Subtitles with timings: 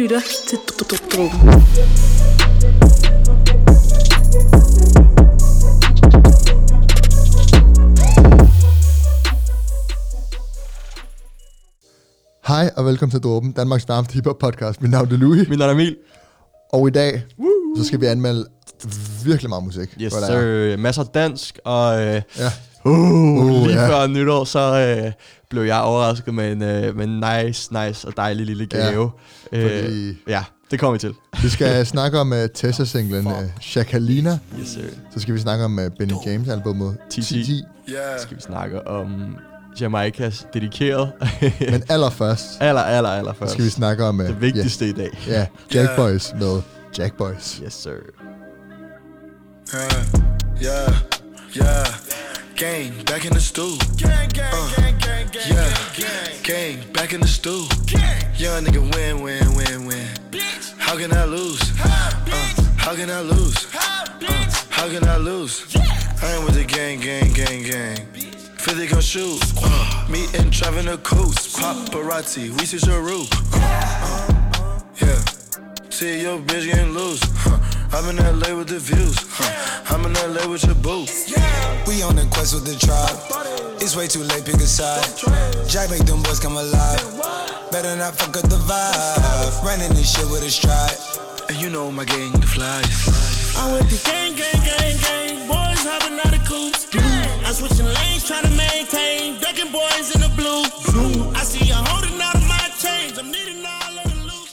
[0.00, 0.58] lytter til
[1.12, 1.50] Dråben.
[12.46, 14.82] Hej og velkommen til Dråben, Danmarks varmeste hiphop podcast.
[14.82, 15.96] Mit navn er Louis, Mit navn er Emil.
[16.72, 17.22] og i dag
[17.76, 18.46] så skal vi anmelde
[19.24, 19.96] virkelig meget musik.
[20.00, 20.26] Yes, er.
[20.26, 20.76] sir.
[20.76, 22.52] Masser af dansk, og øh, Ja.
[22.84, 23.88] Uh, Uh, lige ja.
[23.88, 25.12] før nytår, så øh,
[25.50, 29.10] blev jeg overrasket med en, øh, med en nice, nice og dejlig lille Ja, gave.
[29.52, 31.14] Øh, fordi- ja, det kommer vi til.
[31.42, 34.38] Vi skal snakke om uh, Tessa-singlen uh, Shakalina.
[34.60, 34.80] Yes, sir.
[35.14, 37.14] Så skal vi snakke om uh, Benny James albumet TT.
[37.14, 39.36] 10 Så skal vi snakke om
[39.80, 41.12] Jamaikas dedikeret.
[41.70, 43.52] Men allerførst aller, aller, aller så først.
[43.52, 45.18] skal vi snakke om uh, Det vigtigste i dag.
[45.28, 45.32] Ja,
[45.74, 46.60] ja, Jack Boys med
[46.98, 47.60] Jack Boys.
[47.64, 47.90] Yes, sir.
[49.74, 49.90] Yeah,
[50.62, 50.94] yeah,
[51.56, 51.86] yeah.
[52.60, 53.78] Gang, back in the stool.
[53.96, 56.42] Gang, gang, gang, gang, gang, yeah.
[56.42, 57.66] gang, back in the stool.
[57.86, 58.22] Gang.
[58.36, 60.06] Young nigga win, win, win, win.
[60.76, 61.58] How can I lose?
[61.80, 61.86] Uh,
[62.76, 63.66] how can I lose?
[63.74, 63.78] Uh,
[64.68, 65.74] how can I lose?
[65.74, 68.06] I ain't with the gang, gang, gang, gang.
[68.58, 69.40] 50 gon' shoot.
[69.56, 71.56] Uh, me and driving a coast.
[71.56, 73.30] Paparazzi, we see your roof.
[75.00, 75.24] Yeah.
[75.88, 77.22] See your bitch getting loose.
[77.24, 77.79] Huh.
[77.92, 79.16] I'm in LA with the views.
[79.28, 79.94] Huh.
[79.94, 81.06] I'm in LA with your boo.
[81.86, 83.18] We on the quest with the tribe.
[83.82, 85.02] It's way too late, pick a side.
[85.68, 87.02] Jack make them boys come alive.
[87.72, 89.64] Better not fuck up the vibe.
[89.64, 90.94] Running this shit with a stride.
[91.48, 92.86] And you know my gang, the flies.
[93.58, 95.48] I'm with the gang, gang, gang, gang.
[95.50, 96.86] Boys hopping out of coops.
[96.94, 99.40] I'm switching lanes, trying to maintain.
[99.42, 100.62] Ducking boys in the blue.
[101.34, 103.18] I see you holding out of my chains.
[103.18, 104.48] I'm needing all of the loot.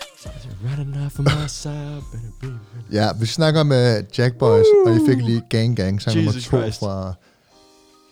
[0.65, 2.77] Right enough for my side, better be.
[2.91, 6.49] Ja, vi snakker uh, Jack Boys, og I fik lige Gang Gang, sang nummer Jesus
[6.49, 6.80] to Christ.
[6.80, 7.13] fra...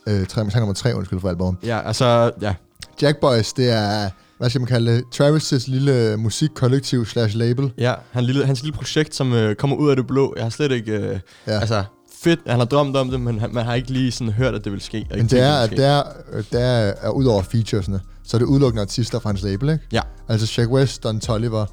[0.08, 1.56] Uh, sang nummer tre, undskyld for albumet.
[1.64, 2.54] Ja, altså, ja.
[3.02, 7.72] Jack Boys, det er, hvad skal man kalde det, Travis' lille musikkollektiv slash label.
[7.78, 10.34] Ja, han lille, hans lille projekt, som øh, kommer ud af det blå.
[10.36, 10.92] Jeg har slet ikke...
[10.92, 11.60] Øh, Ja.
[11.60, 11.84] Altså,
[12.24, 14.64] fedt, han har drømt om det, men han, man har ikke lige sådan hørt, at
[14.64, 15.06] det vil ske.
[15.16, 16.04] Men det er, at det er,
[16.34, 19.70] øh, det er, er ud over featuresne, så er det udelukkende artister fra hans label,
[19.70, 19.84] ikke?
[19.92, 20.02] Ja.
[20.30, 21.66] Altså Shaq West, Don Toliver,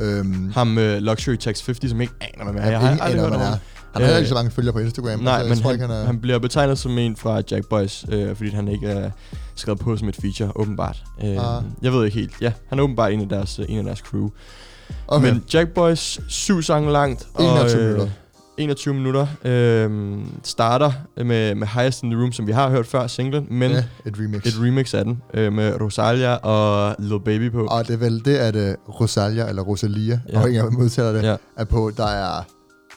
[0.00, 2.60] øhm, Ham med Luxury Tax 50, som ikke aner, hvem er.
[2.60, 3.46] han, Jeg har aldrig hørt hvad om han er.
[3.50, 3.58] ham.
[3.94, 5.20] Han har Øh, ikke så mange følgere på Instagram.
[5.20, 6.06] Nej, altså, men tror han, ikke, han er...
[6.06, 9.10] han bliver betegnet som en fra Jack Boys, øh, fordi han ikke er
[9.54, 11.02] skrevet på som et feature, åbenbart.
[11.24, 11.62] Øh, Ah.
[11.82, 12.32] Jeg ved ikke helt.
[12.40, 14.28] Ja, han er åbenbart en af deres, øh, en af deres crew.
[15.08, 15.28] okay.
[15.30, 17.26] Men Jack Boys, syv sange langt.
[17.40, 18.08] 21 og, øh, minutter.
[18.58, 19.26] 21 minutter.
[19.44, 23.70] Øh, starter med, med Highest in the Room, som vi har hørt før, singlen, men
[23.70, 24.46] ja, et remix.
[24.46, 27.66] et remix af den, øh, med Rosalia og Lil Baby på.
[27.70, 30.36] og det er vel det, at uh, Rosalia, eller Rosalia, Ja.
[30.36, 31.36] afhængig af, hvordan udtaler det, Ja.
[31.56, 32.42] er på, der er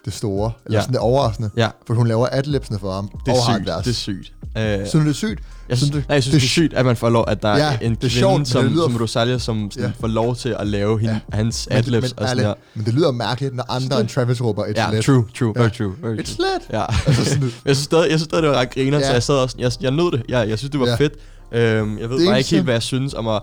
[0.05, 0.81] det store, eller Ja.
[0.81, 1.49] sådan det overraskende.
[1.57, 4.33] Ja, For hun laver adlibsene for ham, det og er et sygt.
[4.57, 4.81] Det er sygt.
[4.81, 5.43] Øh, Synes det er sygt?
[5.69, 7.41] Jeg synes, du- nej, jeg synes det det, er sygt, at man får lov, at
[7.41, 9.71] der Ja, er en det er kvinde, sjovt, men som, det lyder- som Rosalia, som
[9.71, 9.91] sådan, Ja.
[9.99, 11.37] får lov til at lave hende, Ja.
[11.37, 12.53] hans Men- adlibs men, og sådan her.
[12.75, 15.05] men det lyder mærkeligt, når andre end Travis råber et Ja, slet.
[15.05, 15.61] true, true, Ja.
[15.61, 16.35] very true, very Et true.
[16.35, 16.79] slet.
[16.79, 16.85] Ja.
[17.07, 19.05] Altså sådan, jeg synes stadig, jeg synes stadig, det var ret griner, Ja.
[19.07, 20.23] så jeg sad også, jeg, jeg nød det.
[20.29, 20.95] Jeg, jeg synes, det var Ja.
[20.95, 21.13] fedt.
[21.51, 23.41] Øhm, jeg ved Det bare ikke helt, hvad jeg synes om at,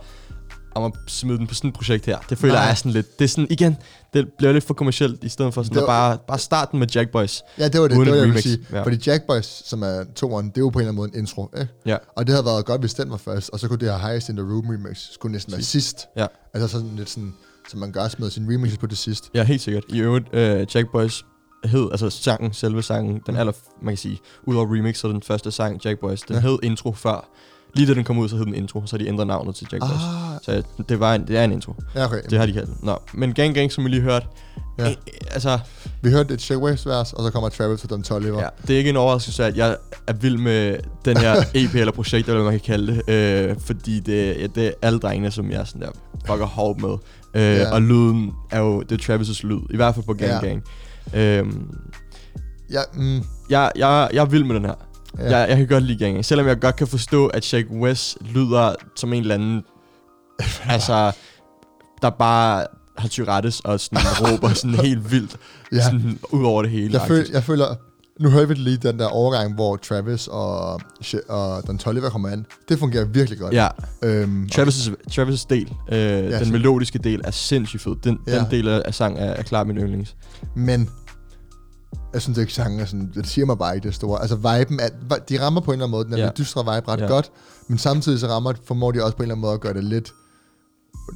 [0.76, 2.18] om at smide den på sådan et projekt her.
[2.30, 2.62] Det føler Nej.
[2.62, 3.76] jeg er sådan lidt, det er sådan, igen,
[4.14, 6.78] det bliver lidt for kommercielt, i stedet for sådan Det var- bare, bare starte den
[6.78, 7.42] med Jack Boys.
[7.58, 8.58] Ja, det var det, det var det, jeg ville sige.
[8.72, 8.82] Ja.
[8.82, 11.18] Fordi Jack Boys, som er toeren, det er jo på en eller anden måde en
[11.18, 11.50] intro.
[11.60, 11.72] Ikke?
[11.86, 11.96] Ja.
[12.16, 14.28] Og det havde været godt, hvis den var først, og så kunne det her Highest
[14.28, 16.06] in the Room remix skulle næsten være sidst.
[16.16, 16.26] Ja.
[16.54, 17.34] Altså sådan lidt sådan,
[17.70, 19.30] som man gør med sin remixes på det sidst.
[19.34, 19.84] Ja, helt sikkert.
[19.88, 21.24] I øvrigt, øh, Jack Boys
[21.64, 23.40] hed, altså sangen, selve sangen, den Mm.
[23.40, 26.40] aller, man kan sige, udover remix, så den første sang, Jack Boys, den ja.
[26.40, 27.28] hed intro før.
[27.76, 29.82] Lige da den kom ud, så hed den intro, så de ændret navnet til Jack.
[29.84, 29.90] Ah,
[30.42, 31.74] Så øh, det, var en, det er en intro.
[31.94, 32.20] ja, okay.
[32.30, 32.84] Det har de kaldt.
[32.84, 34.26] Nå, men Gang Gang, som vi lige hørte,
[34.78, 34.88] Ja.
[34.90, 34.96] øh,
[35.30, 35.58] altså,
[36.02, 38.40] Vi hørte et Shaq West vers, og så kommer Travis og Don Toliver.
[38.42, 39.76] ja, det er ikke en overraskelse, at jeg
[40.06, 43.10] er vild med den her EP eller projekt, eller hvad man kan kalde det,
[43.50, 45.88] øh, fordi det, ja, det er alle drengene, som jeg sådan der
[46.26, 46.90] fucker hårdt med.
[47.34, 47.72] Øh, Ja.
[47.74, 50.48] Og lyden er jo, det er Travis' lyd, i hvert fald på Gang Ja.
[50.48, 50.62] Gang.
[51.14, 51.68] Øhm,
[52.72, 53.20] ja mm,
[53.50, 54.74] jeg, jeg, jeg er vild med den her.
[55.18, 55.38] Ja.
[55.38, 58.74] Jeg, jeg kan godt lide Gang selvom jeg godt kan forstå, at Shaq West lyder
[58.96, 59.62] som en eller anden,
[60.68, 61.12] altså,
[62.02, 62.66] der bare
[62.98, 65.36] har Tourettes og sådan råber sådan helt vildt,
[65.72, 65.82] Ja.
[65.82, 66.98] sådan ud over det hele.
[67.00, 67.66] jeg, føl, jeg føler,
[68.20, 70.80] nu hørte vi lige den der overgang, hvor Travis og,
[71.28, 72.46] og Don Toliver kommer an.
[72.68, 73.54] Det fungerer virkelig godt.
[73.54, 73.68] Ja,
[74.02, 77.96] Øhm, Travis' Travis' del, øh, ja, den melodiske del, er sindssygt fed.
[78.04, 78.38] Den, Ja.
[78.38, 80.16] den del af, af sang er, er klart min yndlings.
[80.54, 80.90] Men
[82.16, 84.20] jeg synes ikke, sangen er sådan, det siger mig bare ikke det store.
[84.20, 86.24] Altså viben, er, de rammer på en eller anden måde, den er Ja.
[86.24, 87.06] lidt dystre vibe ret Ja.
[87.06, 87.30] godt,
[87.68, 89.84] men samtidig så rammer, formår de også på en eller anden måde at gøre det
[89.84, 90.12] lidt,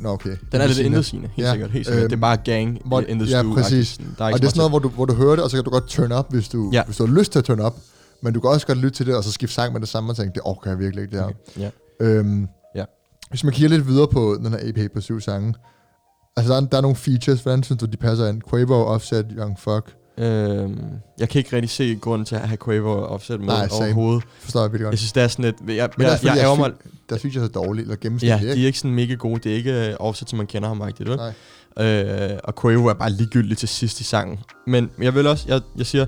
[0.00, 0.36] nå okay.
[0.52, 1.28] Den er lidt indersigende.
[1.34, 1.70] helt Ja, sikkert.
[1.70, 2.02] Helt sikkert.
[2.02, 3.54] øhm, det er bare gang hvor- in the ja, stew.
[3.54, 3.98] præcis.
[4.18, 5.44] Der er ikke Og det er så sådan noget, hvor du, hvor du hører det,
[5.44, 6.84] og så kan du godt turn up, hvis du, Ja.
[6.84, 7.74] hvis du har lyst til at turn up,
[8.22, 10.12] men du kan også godt lytte til det, og så skifte sang med det samme,
[10.12, 11.30] og tænke, det orker jeg virkelig ikke, det her.
[11.30, 11.60] Okay.
[12.00, 12.06] Ja.
[12.06, 12.84] Øhm, Ja.
[13.30, 15.54] Hvis man kigger lidt videre på den her EP på syv sange,
[16.36, 17.40] Altså, der er, der er nogle features.
[17.42, 18.42] Hvordan synes du, de passer ind?
[18.50, 19.94] Quavo, Offset, Young Fuck.
[20.20, 20.78] Øhm,
[21.18, 23.84] jeg kan ikke rigtig se grunden til at have Quavo og Offset med Nej, same.
[23.84, 24.24] overhovedet.
[24.40, 24.82] Forstår jeg godt.
[24.82, 25.56] Jeg synes, det er sådan lidt...
[25.60, 25.76] Jeg, Men
[26.06, 26.70] jeg, er jeg, jeg ærger fe- mig...
[27.10, 29.40] Deres features er dårlige, eller Ja, gennemsnitlige, de er ikke sådan mega gode.
[29.44, 31.18] Det er ikke uh, Offset, som man kender ham rigtigt, vel?
[31.76, 32.32] Nej.
[32.32, 34.38] Øh, og Quavo er bare ligegyldig til sidst i sangen.
[34.66, 35.44] Men jeg vil også...
[35.48, 36.06] Jeg, jeg siger...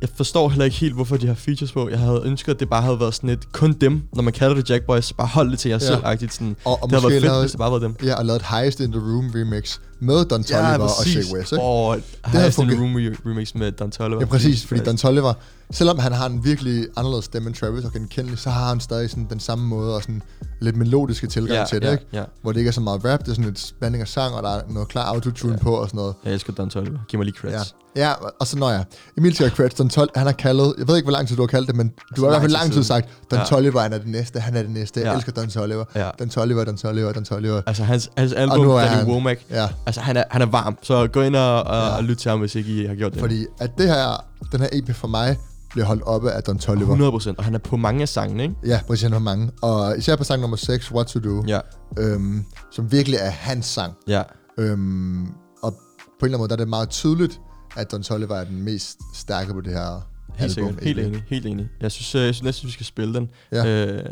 [0.00, 1.88] Jeg forstår heller ikke helt, hvorfor de har features på.
[1.88, 4.02] Jeg havde ønsket, at det bare havde været sådan lidt kun dem.
[4.14, 5.86] Når man kalder det Jack Boys, bare hold det til jer Ja.
[5.86, 6.00] selv.
[6.04, 6.56] Agtigt, sådan.
[6.64, 7.96] Og, og det havde været fedt, lavet, hvis det bare var dem.
[8.04, 11.52] ja, og lavet et Highest in the Room remix med Don Toliver og Shake West,
[11.52, 11.62] ikke?
[11.64, 12.80] Og havde fungeret.
[12.80, 14.20] Room re- remix med Don Toliver.
[14.20, 15.34] Ja, præcis, fordi Don Toliver,
[15.72, 19.10] selvom han har en virkelig anderledes stemme end Travis og genkendelig, så har han stadig
[19.10, 20.22] sådan den samme måde og sådan
[20.60, 22.06] lidt melodiske tilgang Ja, til det, ja, ikke?
[22.12, 22.24] ja.
[22.42, 24.42] Hvor det ikke er så meget rap, det er sådan et blanding af sang, og
[24.42, 25.58] der er noget klar autotune Ja.
[25.58, 26.14] på og sådan noget.
[26.24, 26.98] Jeg elsker Don Toliver.
[27.08, 27.50] Giv mig lige Ja.
[27.56, 27.74] creds.
[27.96, 28.84] ja, og så når jeg...
[29.18, 31.42] Emil siger creds, Don Tol, han har kaldet, jeg ved ikke, hvor lang tid du
[31.42, 33.44] har kaldt det, men du har i hvert fald lang tid sagt, Don Ja.
[33.44, 35.14] Toliver han er det næste, han er det næste, jeg Ja.
[35.14, 35.84] elsker Don Toliver.
[35.94, 36.10] Ja.
[36.18, 37.62] Don Toliver, Don Toliver, Don Toliver.
[37.66, 40.42] Altså hans, hans Og album, nu er Danny han- Womack, Ja, altså han er, han
[40.42, 40.78] er varm.
[40.82, 41.96] Så gå ind og, og, Ja.
[41.96, 43.20] og lyt til ham, hvis ikke I har gjort det.
[43.20, 45.36] fordi at det her, den her EP for mig,
[45.72, 46.82] bliver holdt oppe af Don Toliver.
[46.86, 47.38] 100 procent.
[47.38, 48.54] Og han er på mange af sangene, ikke?
[48.66, 49.50] Ja, præcis, han har mange.
[49.62, 51.60] Og især på sang nummer 6, What To Do, Ja,
[51.98, 53.92] øhm, som virkelig er hans sang.
[54.08, 54.22] ja.
[54.58, 55.26] Øhm,
[55.62, 57.40] og på en eller anden måde, der er det meget tydeligt,
[57.76, 60.00] at Don Toliver er den mest stærke på det her
[60.36, 60.74] Helt sikkert.
[60.82, 61.22] Helt enig.
[61.28, 61.68] Helt enig.
[61.80, 63.28] Jeg synes, øh, jeg synes næsten, vi skal spille den.
[63.52, 63.66] Ja.
[63.66, 64.04] Øh,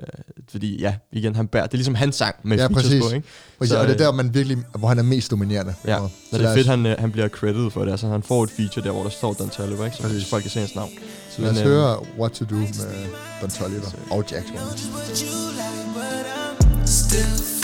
[0.50, 1.67] fordi ja, igen, han bærer.
[1.67, 3.02] Det er ligesom hans sang med Ja, features præcis.
[3.02, 3.26] på, ikke?
[3.58, 5.75] Præcis, Så, og det er øh, der, man virkelig, hvor han er mest dominerende.
[5.87, 7.90] Ja, Og- så det er fedt, han, øh, han bliver credited for det.
[7.90, 9.96] Altså, han får et feature der, hvor der står Don Toliver, ikke?
[9.96, 10.31] Så, Præcis.
[10.31, 10.90] folk kan se hans navn.
[11.31, 12.66] Så lad os Men, høre What To Do med
[13.43, 14.58] Don Toliver og Jack Swan.
[14.58, 17.60] What you like, but I'm still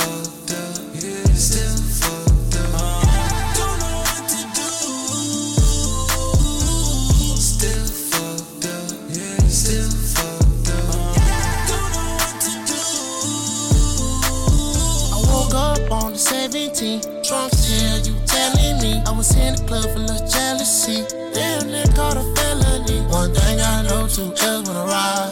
[16.17, 21.05] the 17th, drunk till you telling me I was in the club full of jealousy.
[21.35, 23.03] Damn, they caught a felony.
[23.13, 25.31] One thing I know, two else wanna ride.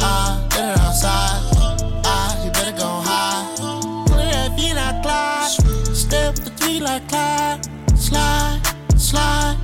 [0.00, 1.44] I get it outside.
[2.06, 3.44] I, you better go high.
[4.06, 5.94] Put that beat I glide.
[5.94, 7.60] Step the three like Clyde.
[7.94, 8.62] Slide,
[8.96, 9.58] slide.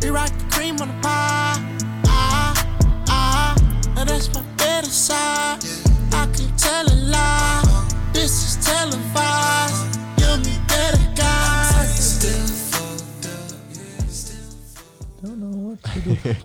[0.00, 1.60] We rock the cream on the pie.
[2.06, 2.66] Ah,
[3.08, 3.54] ah.
[3.94, 5.62] Now that's my better side.
[6.12, 7.77] I can tell a lie.
[8.20, 10.00] This is televised.
[10.18, 12.14] You'll be better guys.
[12.14, 13.52] Still fucked up.
[13.72, 14.50] Yeah, still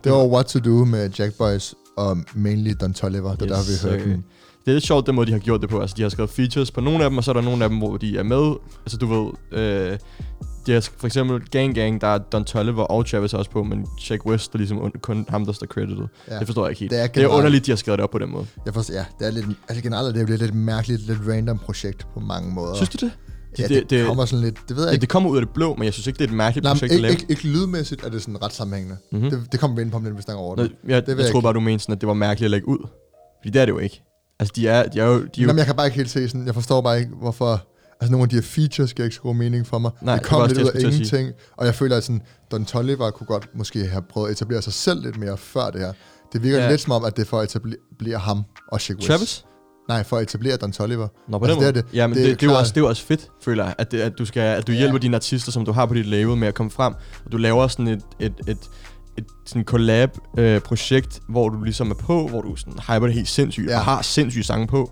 [0.04, 3.36] Det var What To Do med Jack Boys og mainly Don Toliver.
[3.36, 4.26] Det Yes, der, vi hørte den.
[4.66, 5.80] Det er lidt sjovt, den måde, de har gjort det på.
[5.82, 7.70] Altså, de har skrevet features på nogle af dem, og så er der nogle af
[7.70, 8.54] dem, hvor de er med.
[8.86, 9.32] Altså, du ved...
[9.52, 9.98] Øh,
[10.66, 13.88] de har, for eksempel Gang Gang, der er Don Toliver og Travis også på, men
[14.00, 16.06] Shake West er ligesom un- kun ham, der står credited.
[16.32, 16.40] Ja.
[16.40, 16.92] Det forstår jeg ikke helt.
[16.92, 18.30] Det er Det er, det er generelt- underligt, de har skrevet det op på den
[18.32, 18.46] måde.
[18.66, 22.08] Jeg forstår, ja, det er lidt, altså generelt er det lidt mærkeligt, lidt random projekt
[22.14, 22.76] på mange måder.
[22.76, 23.12] Synes du det?
[23.60, 25.02] Ja, det, det, det, kommer sådan lidt, det ved jeg ja, ikke.
[25.02, 26.74] det kommer ud af det blå, men jeg synes ikke, det er et mærkeligt Nej,
[26.74, 27.12] projekt at ikke, lave.
[27.12, 28.98] ikke, ikke lydmæssigt er det sådan ret sammenhængende.
[29.12, 29.22] Mhm.
[29.22, 29.40] Mm-hmm.
[29.42, 30.72] Det, det kommer vi ind på, om lidt, hvis der over Nå, det.
[30.88, 32.52] jeg, det jeg, jeg jeg troede bare, du mente sådan, at det var mærkeligt at
[32.52, 32.88] lægge ud.
[33.42, 34.04] Fordi det er det jo ikke.
[34.40, 35.14] Altså, de er, de er jo...
[35.14, 37.12] De er jo Jamen, jeg kan bare ikke helt se sådan, jeg forstår bare ikke,
[37.22, 37.68] hvorfor...
[38.02, 39.92] Altså, nogle af de her features giver ikke så god mening for mig.
[40.02, 41.76] Nej, det det var kom også lidt ud det, af til at ingenting, og jeg
[41.76, 42.22] føler, at sådan,
[42.52, 45.82] Don Toliver kunne godt måske have prøvet at etablere sig selv lidt mere før det
[45.82, 45.94] her.
[46.34, 46.70] Det virker Ja.
[46.70, 48.38] lidt som om, at det er for at etablere ham
[48.72, 48.92] og West.
[49.08, 49.46] Travis?
[49.90, 51.08] Nej, for at etablere Don Toliver.
[51.30, 51.74] Nå, på Altså, den måde.
[51.74, 51.96] det er det.
[51.96, 53.64] Ja, men Det det, er det, er jo også, det er jo også fedt, føler
[53.66, 54.78] jeg, at, det, at du, skal, at du Ja.
[54.78, 56.94] hjælper dine artister, som du har på dit label, med at komme frem,
[57.26, 58.58] og du laver sådan et, et, et,
[59.18, 63.70] et sådan collab-projekt, hvor du ligesom er på, hvor du sådan hyper det helt sindssygt,
[63.70, 63.78] Ja.
[63.80, 64.92] og har sindssyge sange på,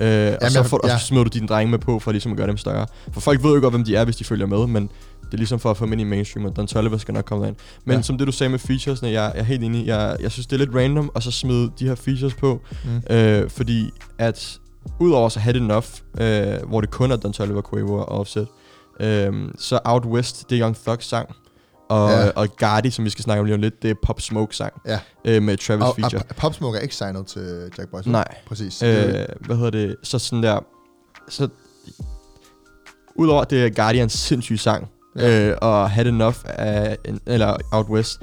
[0.00, 0.98] øh, og så, jeg- får, og ja.
[0.98, 2.86] så smider du dine drenge med på, for ligesom at gøre dem større.
[3.12, 4.90] For folk ved jo godt, hvem de er, hvis de følger med, men
[5.32, 7.24] det er ligesom for at få dem ind i mainstream, og Don Toliver skal nok
[7.24, 7.56] komme derind.
[7.84, 8.02] Men Ja.
[8.02, 9.86] som det, du sagde med featuresne, jeg, jeg er helt enig.
[9.86, 13.14] Jeg, jeg synes, det er lidt random, og så smide de her features på, Mm.
[13.16, 14.58] øh, fordi at
[15.00, 15.86] udover så Had Enough,
[16.20, 18.48] øh, hvor det kun er Don Toliver, Quavo og Offset,
[19.00, 21.28] øh, så Out West, det er Young Thug sang,
[21.88, 22.28] og, Ja.
[22.30, 24.72] og Gardi, som vi skal snakke om lige om lidt, det er Pop Smoke sang,
[24.86, 24.98] Ja.
[25.24, 26.22] øh, med Travis Og, feature.
[26.30, 28.06] og Pop Smoke er ikke signet til Jack Boys.
[28.06, 28.24] Nej.
[28.46, 28.78] Præcis.
[28.78, 29.96] Det Øh, hvad hedder det?
[30.02, 30.60] Så sådan der,
[31.28, 31.48] så
[33.14, 35.28] udover at det er Guardians sindssyge sang, Ja.
[35.28, 35.48] ja.
[35.50, 38.22] øh, og Had Enough af, eller Out West,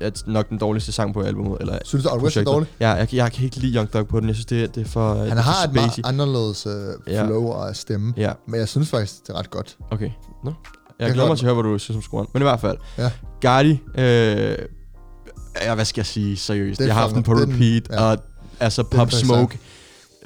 [0.00, 1.56] er nok den dårligste sang på albumet.
[1.60, 2.68] Eller Synes du, Out West er dårlig?
[2.80, 4.28] Ja, jeg, jeg kan ikke lide Young Thug på den.
[4.28, 6.72] Jeg synes, det, det er for Han har et meget anderledes uh,
[7.06, 7.26] Ja.
[7.26, 9.76] flow og stemme, Ja, men jeg synes faktisk, det er ret godt.
[9.90, 10.10] okay.
[10.44, 10.52] Nå.
[10.98, 12.26] Jeg Jeg glæder mig til at høre, hvad du synes om scoren.
[12.32, 13.10] Men i hvert fald, Ja.
[13.40, 14.56] Gardi, øh,
[15.62, 16.80] ja, hvad skal jeg sige seriøst?
[16.80, 18.04] Er Jeg har haft den på fucking- den- repeat, ja.
[18.10, 18.18] og
[18.60, 19.58] altså Den Pop Smoke,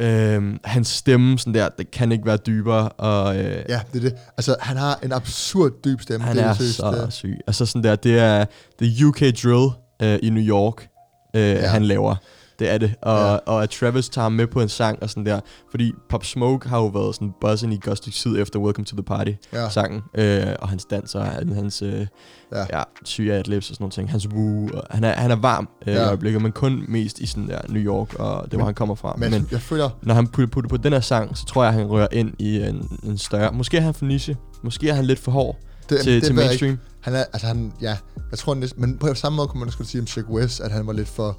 [0.01, 4.09] øh, hans stemme sådan der, det kan ikke være dybere, og øh, Ja, det er
[4.11, 4.15] det.
[4.37, 6.27] Altså, han har en absurd dyb stemme.
[6.27, 7.39] han det er seriøst, så det- syg.
[7.47, 8.45] Altså sådan der, det er
[8.79, 9.71] det er UK Drill
[10.03, 10.89] øh, i New York,
[11.37, 11.67] øh, Ja.
[11.69, 12.15] han laver.
[12.61, 12.95] Det er det.
[13.03, 13.37] Og, Ja.
[13.37, 15.41] og at Travis tager ham med på en sang og sådan der.
[15.71, 18.97] Fordi Pop Smoke har jo været sådan buzzing i godt stykke tid efter Welcome to
[18.97, 19.69] the Party Ja.
[19.69, 20.03] sangen.
[20.15, 22.07] Øh, og hans dans og han- hans øh,
[22.53, 22.79] Ja.
[22.79, 22.83] ja.
[23.05, 24.11] Syge adlibs og sådan nogle ting.
[24.11, 24.69] Hans woo.
[24.75, 26.01] Og han, er, han er varm øh, Ja.
[26.03, 28.75] i øjeblikket, men kun mest i sådan der New York og det, hvor Men- han
[28.75, 29.15] kommer fra.
[29.19, 31.73] Men, Men, jeg føler, når han putter, putter på den her sang, så tror jeg,
[31.73, 33.53] han rører ind i en, en større...
[33.53, 34.37] Måske er han for niche.
[34.63, 35.57] Måske er han lidt for hård
[35.91, 36.35] det, til, det til ikke.
[36.43, 36.79] mainstream.
[37.01, 37.97] Han er, altså han, ja,
[38.31, 40.71] jeg tror næsten, men på samme måde kunne man skulle sige om Shaq West, at
[40.71, 41.39] han var lidt for,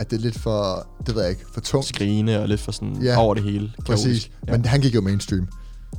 [0.00, 1.86] at det er lidt for, det ved jeg ikke, for tungt.
[1.86, 3.72] Skrigende og lidt for sådan Ja, over det hele.
[3.86, 4.30] Præcis, kaotisk.
[4.46, 4.52] ja.
[4.52, 5.48] men han gik jo mainstream.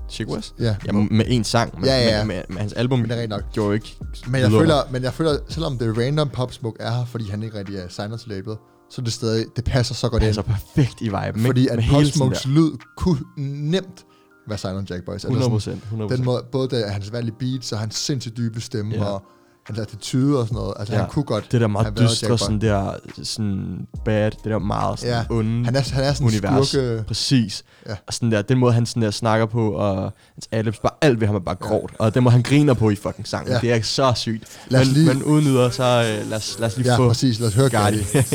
[0.09, 0.53] Chick West?
[0.59, 1.75] Ja, Ja, med én sang.
[1.75, 2.23] Men, Ja, ja, ja.
[2.23, 3.41] Men, men, men hans album Men det er nok.
[3.53, 3.95] gjorde jo ikke
[4.27, 7.43] Men jeg, føler, men jeg føler, selvom det random Pop Smoke er her, fordi han
[7.43, 8.57] ikke rigtig er signet til labelet,
[8.89, 10.35] så det stadig, det passer så godt det ind.
[10.35, 11.39] passer perfekt i vibe.
[11.45, 14.05] Fordi at med Pop Smokes lyd kunne nemt
[14.47, 15.23] være signet Jack Boys.
[15.23, 15.83] 100 procent.
[15.83, 19.03] 100 Den måde, både det, hans valg i beats og hans sindssygt dybe stemme Ja.
[19.03, 19.23] og
[19.65, 20.73] hans attitude og sådan noget.
[20.79, 20.99] Altså, Ja.
[20.99, 22.93] han kunne godt Det der meget dystre, sådan der
[23.23, 25.35] sådan bad, det der meget sådan Ja.
[25.35, 26.67] onde Han er, han er sådan en univers.
[26.67, 27.03] skurke.
[27.07, 27.63] Præcis.
[27.85, 27.91] Ja.
[27.91, 27.95] Ja.
[28.07, 29.95] Og sådan der, den måde han sådan der snakker på, og
[30.35, 31.93] hans adlibs, bare alt ved ham er bare grovt.
[31.99, 33.53] Og den måde han griner på i fucking sangen, Ja.
[33.53, 33.61] ja.
[33.61, 34.43] det er så sygt.
[34.67, 36.97] Lad os men, lige- men uden yder, så øh, lad, os, lad os lige Ja,
[36.97, 37.39] få præcis.
[37.39, 37.97] Lad os høre Gardi.
[37.97, 38.27] Gardi.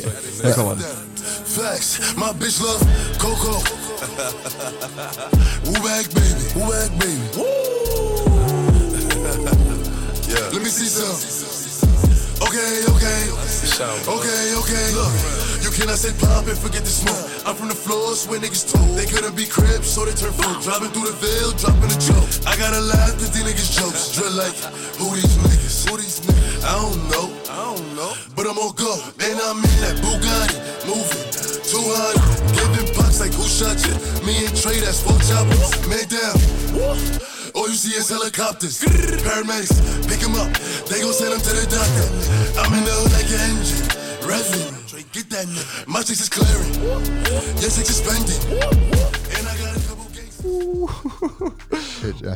[0.42, 0.82] Her kommer den.
[1.44, 3.52] Flex, my bitch love Coco.
[5.66, 6.56] Woo back, baby.
[6.56, 7.77] Woo back, baby.
[10.28, 10.52] Yeah.
[10.52, 11.16] Let me see some.
[12.38, 13.20] Okay, okay.
[14.08, 14.86] Okay, okay.
[14.94, 15.12] Look,
[15.64, 17.18] you cannot say pop and forget the smoke.
[17.46, 20.54] I'm from the floors where niggas told they couldn't be cribs, so they turn full.
[20.62, 22.30] Driving through the veil, dropping a joke.
[22.46, 24.14] I gotta laugh at these niggas' jokes.
[24.14, 24.54] Drill like,
[25.02, 25.88] who these niggas?
[25.88, 26.62] Who these niggas?
[26.62, 27.26] I don't know.
[27.50, 28.12] I don't know.
[28.36, 28.92] But I'm on go.
[29.18, 31.26] And I'm in that Bugatti, moving.
[31.68, 33.92] 200, giving bucks like who shot you?
[34.24, 35.74] Me and Trey, that's four choppers.
[35.90, 37.37] Man down.
[37.58, 38.78] All you see is helicopters.
[38.78, 40.46] Paramedics, pick him up.
[40.86, 42.06] They gon' send him to the doctor.
[42.60, 44.86] I'm in the hood like an engine.
[44.86, 45.88] Trey, get that nigga.
[45.88, 46.72] My chicks is clearing.
[47.58, 48.97] Your chicks is spending.
[50.58, 51.84] Gangs.
[51.86, 52.34] Shit, ja.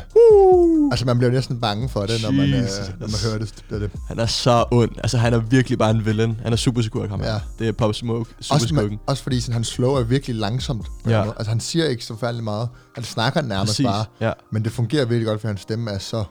[0.90, 2.90] Altså, man bliver næsten bange for det, når man, øh, Jesus.
[3.00, 3.54] når man hører det.
[3.70, 3.90] det, det.
[4.08, 4.90] Han er så ond.
[4.98, 6.40] Altså, han er virkelig bare en villain.
[6.42, 7.40] Han er super skurk, ham Ja.
[7.58, 8.30] Det er Pop Smoke.
[8.40, 10.86] Super Også, man, også fordi sådan, hans flow er virkelig langsomt.
[11.06, 11.24] Ja.
[11.28, 12.68] Altså, han siger ikke så forfærdeligt meget.
[12.94, 14.04] Han snakker nærmest Præcis, bare.
[14.20, 14.32] ja.
[14.52, 16.24] Men det fungerer virkelig godt, for hans stemme er så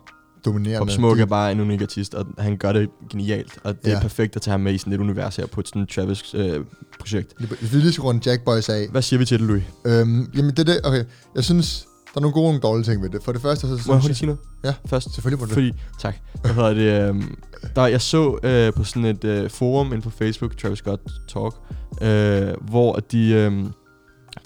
[0.46, 0.80] dominerende.
[0.80, 3.54] Pop Smoke er bare en unik artist, og han gør det genialt.
[3.64, 3.96] Og det Ja.
[3.98, 7.34] er perfekt at tage ham med i sådan et univers her på sådan et Travis-projekt.
[7.60, 8.88] Hvis vi lige skal runde Jack Boys af.
[8.92, 9.64] Hvad siger vi til det, Louis?
[9.86, 10.80] Øhm, jamen, det er det.
[10.84, 11.04] Okay,
[11.36, 13.24] jeg synes, der er nogle gode og nogle dårlige ting ved det.
[13.24, 14.16] For det første, så Må jeg synes hurtigt jeg...
[14.16, 14.40] sige noget?
[14.64, 15.14] Ja, Først.
[15.14, 15.54] selvfølgelig må du det.
[15.54, 16.16] Fordi, tak.
[16.42, 17.10] Hvad hedder det?
[17.10, 17.36] øhm,
[17.76, 21.54] der, jeg så øh, på sådan et øh, forum inde på Facebook, Travis Scott Talk,
[22.02, 23.66] øh, hvor de, øh,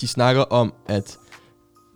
[0.01, 1.17] de snakker om, at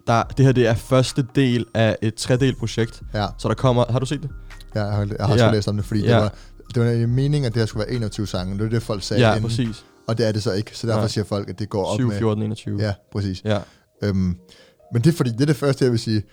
[0.09, 3.01] der, det her det er første del af et tredelt projekt.
[3.13, 3.85] Ja, Så der kommer...
[3.89, 4.29] Har du set det?
[4.75, 5.51] jeg har, jeg har også Ja.
[5.51, 6.07] læst om det, fordi Ja.
[6.07, 6.31] det var,
[6.75, 8.57] det var meningen, at det her skulle være 21 sange.
[8.57, 9.85] Det er det, folk sagde Ja, inden, præcis.
[10.07, 10.77] Og det er det så ikke.
[10.77, 11.07] Så derfor Nej.
[11.07, 12.17] siger folk, at det går op 7, med...
[12.17, 12.81] 14, 21.
[12.81, 13.41] Ja, præcis.
[13.45, 13.59] ja.
[14.03, 14.35] Øhm,
[14.93, 16.23] men det er fordi, det er det første, jeg vil sige.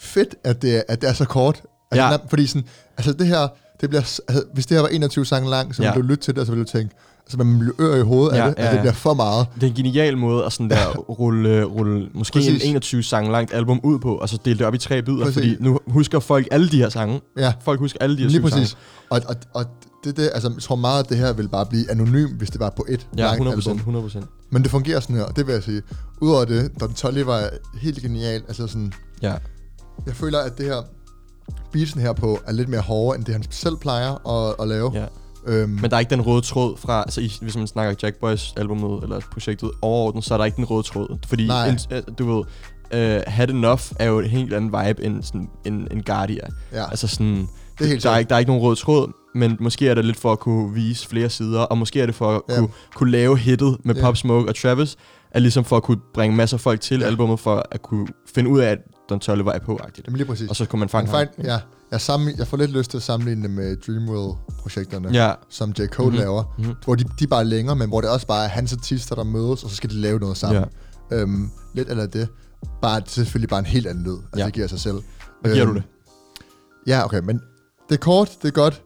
[0.00, 1.62] Fedt, at det er, at det er så kort.
[1.90, 2.10] Altså, Ja.
[2.12, 2.18] ja.
[2.28, 3.48] Fordi sådan, altså det her,
[3.80, 6.00] det bliver, altså, hvis det her var 21 sange lang, så ville Ja.
[6.00, 6.94] du lytte til det, og så ville du tænke,
[7.26, 9.46] altså man bliver ør i hovedet Ja, af det, ja, altså det bliver for meget.
[9.54, 12.62] Det er en genial måde at sådan der rulle, rulle måske Præcis.
[12.64, 15.24] en 21 sang langt album ud på, og så dele det op i tre bidder,
[15.24, 15.34] Præcis.
[15.34, 17.20] fordi nu husker folk alle de her sange.
[17.38, 18.68] Ja, Folk husker alle de her lige præcis.
[18.68, 18.76] sange.
[19.10, 19.64] Og, og, og
[20.04, 22.60] det, det, altså, jeg tror meget, at det her vil bare blive anonym, hvis det
[22.60, 24.06] var på et Ja, langt 100%, album.
[24.06, 24.48] 100%.
[24.50, 25.82] Men det fungerer sådan her, og det vil jeg sige.
[26.20, 27.48] Udover det, Don Tolly var
[27.80, 28.42] helt genial.
[28.48, 28.92] Altså sådan,
[29.22, 29.34] Ja.
[30.06, 30.82] jeg føler, at det her
[31.72, 34.90] beatsen her på er lidt mere hårdere, end det han selv plejer at, at lave.
[34.94, 35.04] ja.
[35.46, 38.16] Øhm, Men der er ikke den røde tråd fra, altså i, hvis man snakker Jack
[38.20, 41.18] Boys albumet, eller projektet overordnet, så er der ikke den røde tråd.
[41.28, 41.68] Fordi, Nej.
[41.68, 42.44] en, øh, du ved,
[42.94, 46.40] uh, Had Enough er jo en helt anden vibe end, sådan, end, end Guardia.
[46.72, 46.90] ja.
[46.90, 47.48] Altså sådan,
[47.78, 49.94] Det er helt der, er ikke, der er ikke nogen rød tråd, men måske er
[49.94, 52.54] det lidt for at kunne vise flere sider, og måske er det for at Ja.
[52.58, 54.00] kunne, kunne lave hittet med Ja.
[54.00, 54.96] Pop Smoke og Travis,
[55.30, 57.06] er ligesom for at kunne bringe masser af folk til Ja.
[57.06, 58.78] albumet, for at kunne finde ud af, at
[59.10, 60.06] Don Tolle var på-agtigt.
[60.06, 60.50] Jamen lige præcis.
[60.50, 61.26] Og så kunne man Man fange ham.
[61.36, 61.58] find, ja,
[61.90, 65.86] jeg, sammen, jeg får lidt lyst til at sammenligne det med Dreamworld-projekterne, Ja, som J.
[65.86, 66.18] Cole Mhm.
[66.18, 66.74] laver, Mhm.
[66.84, 69.24] hvor de, de er bare længere, men hvor det også bare er hans artister, der
[69.24, 70.64] mødes, og så skal de lave noget sammen.
[71.10, 71.16] Ja.
[71.16, 72.28] Øhm, lidt eller det.
[72.82, 74.12] Bare, det er selvfølgelig bare en helt anden lyd.
[74.16, 74.44] Altså, Ja.
[74.46, 74.96] det giver sig selv.
[75.42, 75.88] hvad giver Øhm, du det?
[76.86, 77.40] Ja, okay, men
[77.88, 78.82] det er kort, det er godt.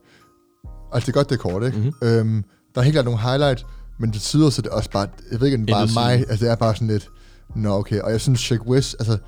[0.93, 1.79] Altså, det er godt, det er kort, ikke?
[1.79, 1.93] Mhm.
[2.03, 3.67] Øhm, der er helt klart nogle highlights,
[3.99, 6.13] men det tyder så det også bare, jeg ved ikke, om det bare er mig,
[6.31, 7.09] altså det er bare sådan lidt,
[7.57, 9.19] nå okay, og jeg synes, Shaq West, altså,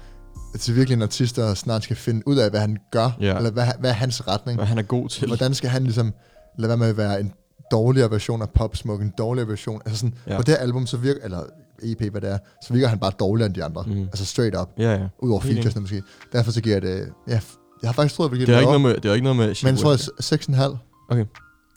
[0.52, 3.36] det er virkelig en artist, der snart skal finde ud af, hvad han gør, Ja.
[3.36, 4.56] eller hvad, hvad er hans retning.
[4.58, 5.26] Hvad han er god til.
[5.26, 6.12] Hvordan skal han ligesom
[6.58, 7.32] lade være med at være en
[7.72, 10.36] dårligere version af Pop Smoke, en dårligere version, altså sådan, Ja.
[10.36, 11.42] på det her album, så virker, eller
[11.82, 14.00] EP, hvad det er, så virker han bare dårligere end de andre, Mhm.
[14.02, 15.06] altså straight up, Ja, ja.
[15.22, 16.02] udover featuresne måske.
[16.32, 17.40] Derfor så giver jeg det, ja,
[17.82, 19.14] jeg har faktisk troet, at jeg ville Det give er ikke noget med, det er
[19.14, 20.78] ikke noget med men jeg tror, jeg 6,5.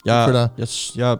[0.06, 1.18] Jeg, føler- jeg, jeg,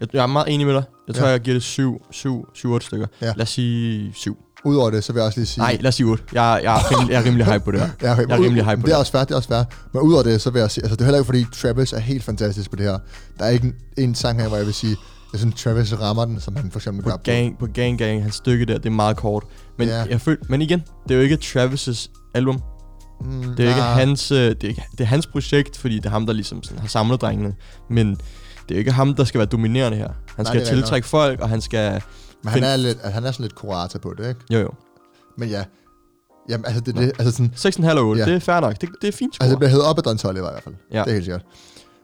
[0.00, 0.82] Jeg, jeg er meget enig med dig.
[1.08, 1.30] Jeg tror, Ja.
[1.32, 3.06] jeg giver det 7, 7, 7 8 stykker.
[3.20, 3.26] Ja.
[3.36, 4.36] Lad os sige 7.
[4.68, 5.62] Udover det, så vil jeg også lige sige...
[5.62, 6.24] Nej, lad os sige 8.
[6.32, 7.88] Jeg, jeg, er rimelig, jeg er rimelig hype på det her.
[8.02, 8.92] Ja, okay, Jeg er rimelig hype på det.
[8.92, 9.00] er det.
[9.00, 9.64] også fair, det er også fair.
[9.92, 11.98] Men udover det, så vil jeg sige, altså det er heller ikke fordi Travis er
[11.98, 12.98] helt fantastisk på det her.
[13.38, 14.96] Der er ikke en, en sang her, hvor jeg vil sige,
[15.32, 18.22] jeg synes Travis rammer den, som han for eksempel gør På gang, på gang, gang,
[18.22, 19.44] hans stykke der, det er meget kort.
[19.78, 20.02] Men, Ja.
[20.10, 22.60] jeg føl, men igen, det er jo ikke Travis' album.
[23.20, 26.06] Mm, Det er ikke hans, øh, det er, ikke, det er hans projekt, fordi det
[26.06, 27.54] er ham, der ligesom sådan har samlet drengene.
[27.90, 28.10] Men
[28.68, 30.08] det er ikke ham, der skal være dominerende her.
[30.36, 32.02] Han Nej, skal er tiltrække folk, og han skal...
[32.44, 34.40] Men han er, lidt, han er sådan lidt kurata på det, ikke?
[34.50, 34.70] Jo, jo.
[35.38, 35.64] Men ja,
[36.48, 38.26] Jamen, altså, det, det, altså, sådan, 6,5 og 8, Ja.
[38.26, 38.80] det er fair nok.
[38.80, 39.44] Det, det er fint score.
[39.44, 40.74] altså, det bliver hævet op af Don Toliver i hvert fald.
[40.92, 40.98] Ja.
[40.98, 41.42] Det er helt sikkert.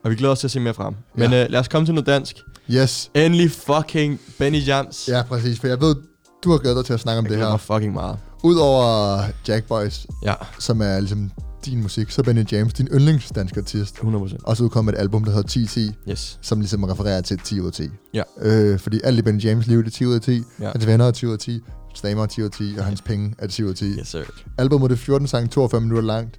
[0.05, 0.95] Og vi glæder os til at se mere frem.
[1.15, 1.45] Men Ja.
[1.45, 2.37] øh, lad os komme til noget dansk.
[2.71, 3.11] Yes.
[3.15, 5.09] Endelig fucking Benny Jams.
[5.09, 5.61] Ja, præcis.
[5.61, 5.97] For jeg ved,
[6.45, 7.57] du har glædet dig til at snakke om jeg det her.
[7.57, 8.17] fucking meget.
[8.43, 11.31] Udover Jack Boys, Ja, som er ligesom
[11.65, 13.97] din musik, så Benny James din yndlingsdansk artist.
[13.99, 14.37] 100%.
[14.45, 16.39] Også udkommet et album, der hedder 1010, Yes.
[16.43, 17.89] som ligesom refererer til 10 ud af 10.
[18.15, 18.23] Ja.
[18.41, 20.43] Øh, fordi alt i Benny James liv det er 10 ud af 10.
[20.61, 20.71] Ja.
[20.71, 21.61] Hans venner er 10 ud af 10.
[21.95, 22.75] Stammer er 10 ud af 10.
[22.79, 23.85] Og hans penge er 10 ud af 10.
[23.85, 24.23] Yes, sir.
[24.59, 26.37] Albummet er 14 sange, 42 minutter langt.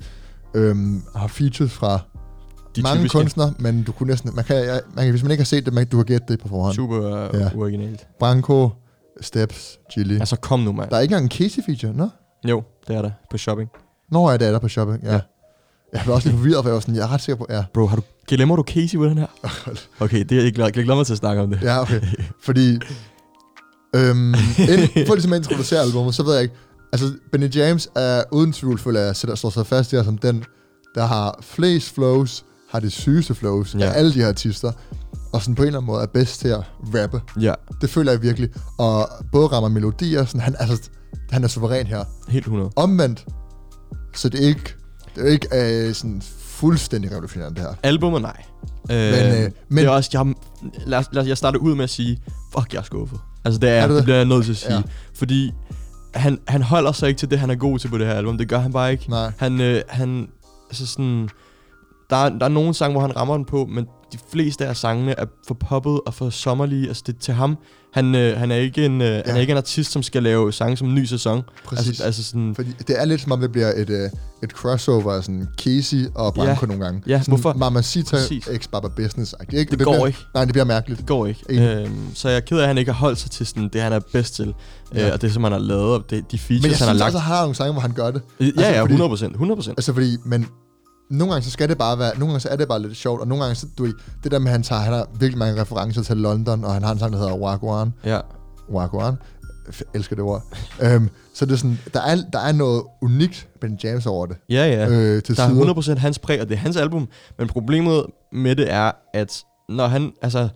[0.53, 2.00] Øhm, har features fra
[2.75, 3.17] De mange typiske.
[3.17, 4.32] kunstnere, men du kunne næsten...
[4.36, 6.25] Man kan, jeg, man kan, hvis man ikke har set det, man, du kan gætte
[6.27, 6.75] det på forhånd.
[6.75, 7.50] Super uh, Ja.
[7.55, 8.08] originalt.
[8.20, 8.70] Branko,
[9.22, 10.15] Steps, Chili.
[10.15, 10.89] Altså, kom nu, mand.
[10.89, 12.10] Der er ikke engang en Casey-feature, nå?
[12.48, 13.12] Jo, det er der.
[13.32, 13.70] På shopping.
[14.12, 15.13] Nå, ja, det er der på shopping, ja.
[15.13, 15.19] Ja.
[15.93, 17.63] Jeg blev også lidt forvirret, for jeg var sådan, jeg er ret sikker på, ja.
[17.74, 19.27] Bro, har du, glemmer du Casey på den her?
[20.03, 21.62] Okay, det er jeg glad, jeg glæder mig til at snakke om det.
[21.62, 22.01] Ja, okay.
[22.43, 22.79] Fordi,
[23.95, 26.55] øhm, ind, for ligesom at introducere albumet, så ved jeg ikke,
[26.93, 30.43] altså Benny James er uden tvivl, føler jeg, sætter slår sig fast her som den,
[30.95, 33.85] der har flest flows, har de sygeste flows Ja.
[33.85, 34.71] af alle de her artister,
[35.33, 36.62] og sådan på en eller anden måde er bedst til at
[36.95, 37.21] rappe.
[37.41, 38.50] Ja, Det føler jeg virkelig.
[38.79, 40.89] Og både rammer melodier, sådan, han, altså,
[41.31, 42.03] han er suveræn her.
[42.29, 42.69] helt 100.
[42.75, 43.25] Omvendt,
[44.15, 44.75] så det er ikke,
[45.15, 45.48] det er ikke
[45.88, 47.75] øh, sådan fuldstændig revolutionerende, det her.
[47.84, 48.43] Albummet, nej.
[48.91, 50.34] Øh, Men, øh, men, men- det er også, jeg,
[50.86, 52.22] lad, os- lad, os- jeg starter ud med at sige,
[52.57, 53.19] fuck, jeg er skuffet.
[53.45, 54.03] Altså, det, er, Er det, det?
[54.03, 54.72] bliver jeg nødt til at sige.
[54.74, 54.77] Ja.
[54.77, 54.84] Ja.
[55.16, 55.51] Fordi
[56.16, 58.37] han, han holder sig ikke til det, han er god til på det her album.
[58.37, 59.09] Det gør han bare ikke.
[59.09, 59.31] Nej.
[59.37, 60.27] Han, øh, han,
[60.70, 61.29] altså sådan,
[62.09, 64.77] der, er, der er nogle sange, hvor han rammer den på, men de fleste af
[64.77, 66.87] sangene er for poppet og for sommerlige.
[66.87, 67.57] Altså det til ham,
[67.93, 69.21] han, øh, han, er ikke en, øh, ja.
[69.25, 71.41] han er ikke en artist, som skal lave sange som en ny sæson.
[71.65, 71.87] Præcis.
[71.87, 74.09] Altså, altså sådan, Fordi det er lidt som om, det bliver et, øh,
[74.43, 76.67] et crossover af sådan Casey og Branko Ja.
[76.67, 77.03] nogle gange.
[77.07, 77.53] Ja, sådan hvorfor?
[77.53, 78.17] Mamacita
[78.57, 79.35] x Baba Business.
[79.41, 79.71] Ikke?
[79.71, 80.19] Det, Det går bliver, ikke.
[80.33, 80.99] Nej, det bliver mærkeligt.
[80.99, 81.41] det går ikke.
[81.49, 83.81] Øhm, så jeg er ked af, at han ikke har holdt sig til sådan, det,
[83.81, 84.53] han er bedst til.
[84.93, 84.99] Ja.
[84.99, 85.07] Ja.
[85.07, 86.93] Øh, og det, som han har lavet, og det, de features, Men jeg han har
[86.93, 87.07] synes lagt.
[87.07, 88.21] også, at han har nogle sange, hvor han gør det.
[88.39, 89.31] Ja, altså, ja, fordi- 100 procent.
[89.31, 89.77] 100 procent.
[89.79, 90.47] Altså fordi, men
[91.09, 93.22] nogle gange så skal det bare være, nogle gange så er det bare lidt sjovt,
[93.22, 93.85] og nogle gange så, du
[94.24, 96.83] det der med, at han tager, han har virkelig mange referencer til London, og han
[96.83, 97.94] har en sang, der hedder Wagwan.
[98.05, 98.20] Ja.
[98.72, 99.15] Wagwan.
[99.94, 100.44] Elsker det ord.
[100.81, 104.37] øhm, så det er sådan, der er, der er noget unikt Ben James over det.
[104.50, 104.89] Ja, ja.
[104.89, 105.48] Øh, til Der er sider.
[105.48, 107.07] 100 procent hans præg, og det er hans album.
[107.37, 110.50] Men problemet med det er, at når han, altså...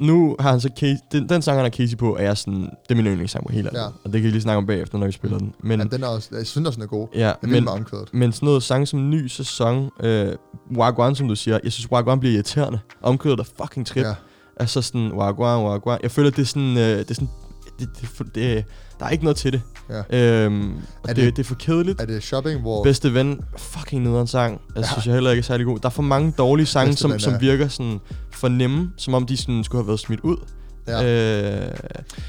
[0.00, 2.70] Nu har han så Casey, den, den sang, han har Casey på, er sådan, det
[2.90, 3.84] er min yndlingssang på hele Ja.
[3.86, 5.54] Og det kan vi lige snakke om bagefter, når vi spiller den.
[5.62, 7.08] Men, Men den er også, jeg synes også, den er god.
[7.14, 8.14] ja, Den er men, omkvædet.
[8.14, 10.32] men sådan noget sang som ny sæson, øh,
[10.76, 12.78] Wagwan, som du siger, jeg synes, Wagwan bliver irriterende.
[13.02, 14.04] Omkvædet er fucking trip.
[14.04, 14.14] Ja.
[14.56, 15.98] Altså sådan, Wagwan, Wagwan.
[16.02, 17.28] Jeg føler, det er sådan, øh, det er sådan,
[17.78, 18.64] det, det, det,
[19.00, 19.62] der er ikke noget til det.
[20.10, 20.44] Ja.
[20.44, 20.76] Øhm, Er
[21.06, 22.00] det, det- det, er for kedeligt.
[22.00, 22.82] Er det shopping, hvor...
[22.82, 24.60] Bedste ven, fucking nederen sang.
[24.74, 24.88] Jeg Ja.
[24.92, 25.78] synes jeg heller ikke er særlig god.
[25.78, 28.00] Der er for mange dårlige sange, Bedste som, ven som er- virker sådan
[28.32, 30.36] for nemme, som om de sådan skulle have været smidt ud.
[30.88, 31.64] Ja.
[31.66, 31.70] Øh,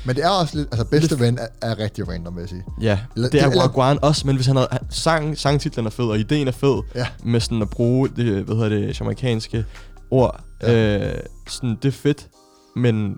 [0.06, 0.67] Men det er også lidt...
[0.71, 2.63] Altså, bedste ven er, er rigtig random, vil jeg sige.
[2.82, 4.69] ja, Eller- det er Wagwan også, men hvis han havde...
[4.89, 7.08] Sang, sangtitlen er fed, og ideen er fed, Ja.
[7.23, 9.65] med sådan at bruge det, hvad hedder det, jamaikanske
[10.12, 10.43] ord.
[10.62, 11.08] Ja.
[11.10, 11.17] Øh,
[11.49, 12.28] sådan, det er fedt,
[12.75, 13.17] men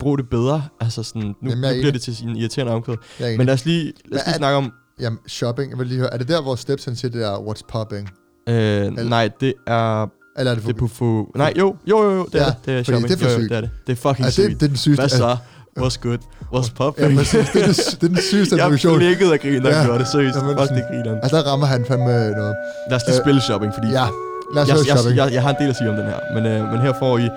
[0.00, 0.62] brug det bedre.
[0.80, 2.72] Altså sådan, nu, Jamen, nu jeg er bliver det til sin irriterende.
[2.72, 2.80] Jeg
[3.20, 3.38] er enig.
[3.38, 4.72] Men lad os lige, lad os lige er- snakke om...
[5.00, 6.14] Jamen, shopping, jeg vil lige høre.
[6.14, 8.10] Er det der, hvor Steps han siger det der, what's popping?
[8.48, 10.06] Øh, nej, det er
[10.38, 10.70] Eller er det for...
[10.70, 11.24] Det er på fu...
[11.36, 12.56] Nej, jo, jo, jo, jo det Ja, er det.
[12.66, 13.08] Det er shopping.
[13.08, 13.50] det er for jo, jo, sygt.
[13.50, 13.70] det er det.
[13.86, 14.60] Det er fucking altså, det, sygt.
[14.60, 15.02] det, er den sygeste...
[15.02, 15.36] Hvad så?
[15.80, 16.18] What's good?
[16.54, 17.16] What's Ja, popping?
[17.18, 17.48] præcis.
[17.52, 18.98] Det er, det, det er den sygeste jeg introduktion.
[18.98, 19.78] flækkede af grin, der Ja.
[19.78, 19.84] ja.
[19.84, 20.08] gjorde det.
[20.08, 20.36] Seriøst.
[20.36, 21.20] Jamen, Fuck, det griner.
[21.20, 22.54] Altså, der rammer han fandme noget.
[22.90, 24.06] Lad os lige Øh, spille shopping, fordi Ja,
[24.54, 25.16] lad os jeg, jeg, shopping.
[25.16, 26.18] jeg, jeg, har en del at sige om den her.
[26.34, 27.28] Men, øh, men her får I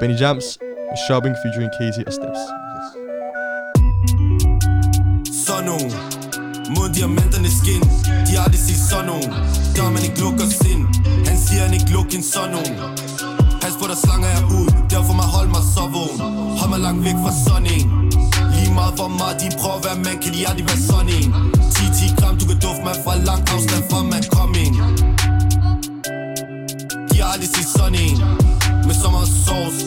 [0.00, 0.58] Benny Jams
[0.96, 2.42] Shopping featuring Casey og Steps.
[5.46, 5.90] Sådan nogen
[6.76, 7.82] Mod diamanterne skin.
[8.26, 9.30] De har aldrig set sådan nogen
[9.76, 10.82] Der man ikke lukker sind.
[11.28, 12.74] Han siger han ikke lukker en sådan nogen
[13.62, 14.66] Pas på der slanger jeg ud.
[14.94, 16.18] Derfor må holde mig så vågen.
[16.58, 17.86] Hold mig langt væk fra sådan en.
[18.54, 21.28] Lige meget hvor meget de prøver at være man, Kan de aldrig være sådan en.
[21.74, 24.74] 10-10 gram Du kan dufte mig fra lang afstand for man kom ind.
[27.08, 28.16] De har aldrig set sådan en.
[28.86, 29.80] Med sommer meget sauce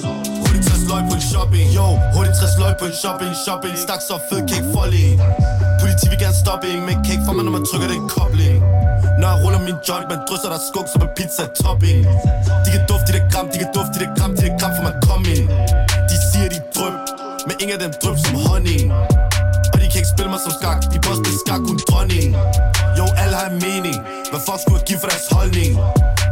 [0.52, 1.68] Hurtigt 60 løg på en shopping.
[1.78, 5.18] Yo, hurtigt 60 løg på en shopping Shopping, stak så fed kan ikke folde en
[5.80, 8.58] Politi vil gerne stoppe en Men kan ikke for mig når man trykker den kobling.
[9.20, 12.00] Når jeg ruller min joint Man drysser der skug som en pizza topping.
[12.64, 14.96] De kan dufte det gram, de kan dufte det gram De kan gram for man
[15.08, 15.48] kom ind.
[17.62, 18.92] Ingen af dem drøb som honning.
[19.74, 22.30] Og de kan ikke spille mig som skak De boss spille skak, kun dronning.
[22.98, 23.98] Jo, alle har en mening.
[24.32, 25.72] Hvad fuck skulle jeg give for deres holdning?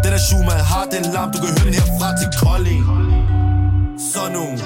[0.03, 2.83] Den er shoe, man har, den lam Du kan høre den herfra til Kolding.
[4.19, 4.59] Sådan nogen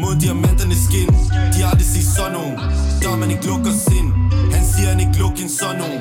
[0.00, 1.08] mod diamanterne skin.
[1.52, 2.56] De har aldrig set sådan nogen.
[3.02, 4.08] Der man ikke lukker sind.
[4.54, 6.00] Han siger han ikke lukker en sådan nogen.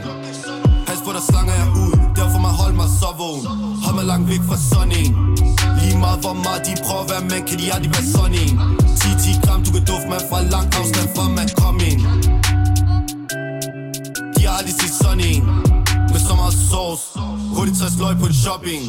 [0.87, 1.93] Pas på der slanger jeg ud.
[2.17, 3.45] Derfor man hold mig så vågen.
[3.83, 5.11] Hold mig langt væk fra sådan en.
[5.79, 8.53] Lige meget hvor meget de prøver at være mænd Kan de aldrig være sådan en.
[8.99, 12.01] 10-10 gram du kan dufte mig fra langt afstand For man kom ind.
[14.35, 15.41] De har aldrig set sådan en.
[16.11, 17.05] Med så meget sauce
[17.55, 18.83] Hurtigt 60 løg på en shopping.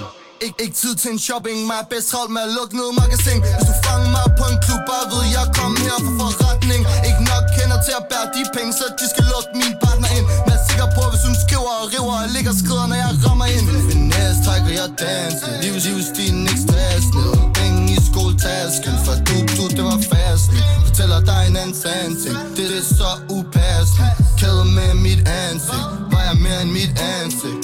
[0.47, 3.67] Ik ikke tid til en shopping, mig bedst travlt med at lukke noget magasin Hvis
[3.71, 7.45] du fanger mig på en klub, bare ved jeg kom her for forretning Ikke nok
[7.57, 10.59] kender til at bære de penge, så de skal lukke min partner ind Men jeg
[10.61, 13.67] er sikker på, hvis hun skriver og river og ligger skrider, når jeg rammer ind
[13.91, 17.25] Finesse trækker jeg dansen, livs livsstilen ikke stressende
[17.59, 22.65] Penge i skoletasken, for du, du, det var fasten Fortæller dig en anden sansing, det,
[22.71, 24.09] det er så upassende
[24.41, 27.63] Kæde med mit ansigt, vejer mere end mit ansigt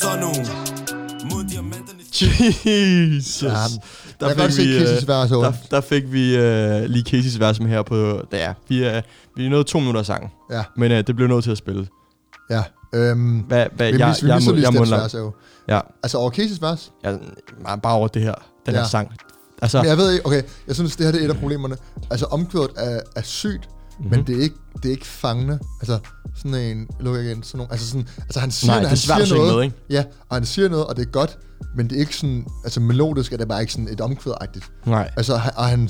[0.00, 0.32] Så nu
[2.22, 3.42] Jesus.
[3.42, 7.04] Ja, der jeg kan godt se vi, øh, vers der, der fik vi uh, lige
[7.08, 8.22] Casey's vers med her på...
[8.32, 9.02] Ja, vi er,
[9.36, 10.30] vi er nået to minutter af sangen.
[10.50, 10.64] Ja.
[10.76, 11.86] Men uh, det blev nødt til at spille.
[12.50, 12.62] Ja.
[12.94, 15.32] Øhm, Hvad, hvad, vi jeg, misser, vi jeg, jeg, lang, vers jo.
[15.68, 16.92] ja, Altså over Casey's vers?
[17.02, 17.18] jeg,
[17.68, 18.34] jeg, bare over det her,
[18.66, 18.80] den Ja.
[18.80, 19.10] her sang.
[19.62, 21.76] Altså, Men jeg ved ikke, okay, jeg synes, det her det er et af problemerne.
[22.10, 24.10] Altså, omkvædet er, er sygt, mm-hmm.
[24.16, 25.58] men det er, ikke, det er ikke fangende.
[25.80, 25.98] Altså,
[26.36, 29.26] sådan en, lukker igen, sådan nogle, altså sådan, altså han siger, Nej, det er han
[29.26, 29.76] siger noget, med, ikke?
[29.90, 31.38] Ja, og han siger noget, og det er godt,
[31.76, 34.64] men det er ikke sådan, altså melodisk er det bare ikke sådan et omkvædagtigt.
[34.86, 35.10] nej.
[35.16, 35.88] Altså, og han,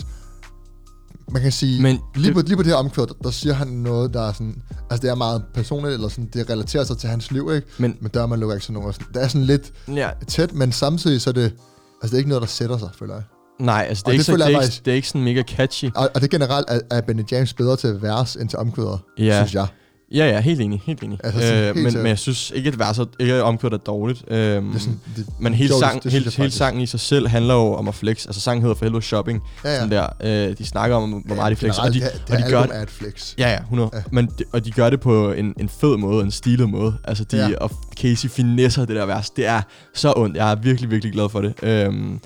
[1.33, 3.55] man kan sige, Men lige, det- på, lige på det her omkvæd, der, der siger
[3.55, 6.99] han noget, der er sådan, altså det er meget personligt, eller sådan, det relaterer sig
[6.99, 7.67] til hans liv, ikke?
[7.79, 8.95] Men- men dør man lukker ikke sådan noget.
[8.95, 11.57] Sådan, det er sådan lidt Ja, tæt, men samtidig så er det, altså
[12.03, 13.23] det er ikke noget, der sætter sig, føler jeg.
[13.61, 14.95] nej, altså det Og er, ikke, det så, føler det, er ikke, faktisk- det er
[14.95, 15.91] ikke sådan mega catchy.
[15.97, 19.37] Og, og det generelt er, er Benny James bedre til vers end til omkvæder, Ja.
[19.37, 19.67] synes jeg.
[20.15, 21.19] Ja, ja, helt enig, helt enig.
[21.25, 23.79] Altså, sådan øh, helt men, men jeg synes ikke, at verset ikke er omkvædet er
[23.79, 24.25] dårligt.
[24.29, 26.87] Øhm, Det er sådan, det, men hele, det- sang, det synes hele, hele sangen i
[26.87, 28.27] sig selv handler jo om at flex.
[28.27, 29.43] Altså sangen hedder for helvede shopping.
[29.65, 29.77] Ja, ja.
[29.77, 30.07] Sådan der.
[30.51, 31.83] Øh, de snakker om, hvor meget de flexer.
[31.83, 33.35] Og de, generelt, det, og det de gør det, er et flex.
[33.39, 33.91] Ja, ja, 100.
[33.93, 33.99] Ja.
[33.99, 34.03] Ja.
[34.13, 36.95] Men de, og de gør det på en, en fed måde, en stilet måde.
[37.05, 37.49] Altså, de, Ja.
[37.49, 37.57] ja.
[37.61, 39.31] og Casey finesser det der vers.
[39.31, 39.63] Det er
[39.95, 40.37] så ondt.
[40.37, 41.55] Jeg er virkelig, virkelig glad for det.
[41.63, 42.21] Øhm,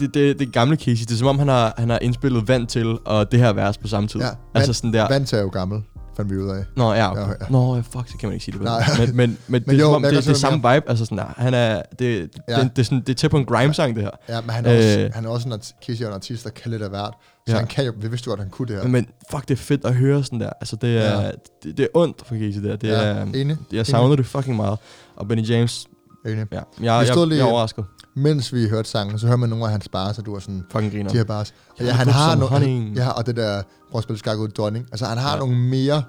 [0.00, 2.66] det, det, det gamle Casey, det er som om, han har, han har indspillet vand
[2.66, 4.20] til, og det her vers på samme tid.
[4.20, 5.08] Ja, altså vand- sådan der.
[5.08, 5.82] Vand er jo gammel,
[6.16, 6.64] fandt vi ud af.
[6.76, 7.20] Nå, ja, okay.
[7.20, 7.46] Ja, ja, ja.
[7.50, 8.82] Nå, fuck, så kan man ikke sige det Nej.
[9.06, 9.16] den.
[9.16, 10.88] Men, men, men, det, Men er jo, som om, det, det, er hvad samme vibe.
[10.90, 11.34] Altså sådan der.
[11.36, 12.58] Han er, det, Ja.
[12.58, 12.62] ja.
[12.62, 14.10] det, det, er sådan, det er tæt på en grime-sang, det her.
[14.28, 15.10] Ja, men han er, også, Øh.
[15.14, 17.14] han er også en, Casey er en artist, der kan lidt af hvert.
[17.46, 17.58] Så Ja.
[17.58, 18.82] han kan jo, vi vidste jo at han kunne det her.
[18.82, 18.88] Ja.
[18.88, 20.50] Men fuck, det er fedt at høre sådan der.
[20.60, 21.20] Altså, det er, Ja.
[21.20, 21.30] ja.
[21.62, 22.76] det, det er ondt for Casey der.
[22.76, 23.56] Det ja, er, enig.
[23.72, 24.78] jeg savnede det fucking meget.
[25.16, 25.86] Og Benny James,
[26.26, 26.36] enig.
[26.52, 27.84] ja, jeg, jeg, jeg, lige- jeg er overrasket.
[28.16, 30.64] Mens vi hørte sangen, så hører man nogle af hans bars, og du var sådan,
[30.72, 31.10] Fucking griner.
[31.10, 31.54] de her bars.
[31.70, 34.48] Og ja, Ja, han har nogle, ja, og det der, prøv at spille skak ud
[34.48, 34.86] dronning.
[34.92, 35.38] Altså, han har Ja.
[35.38, 36.02] nogle mere,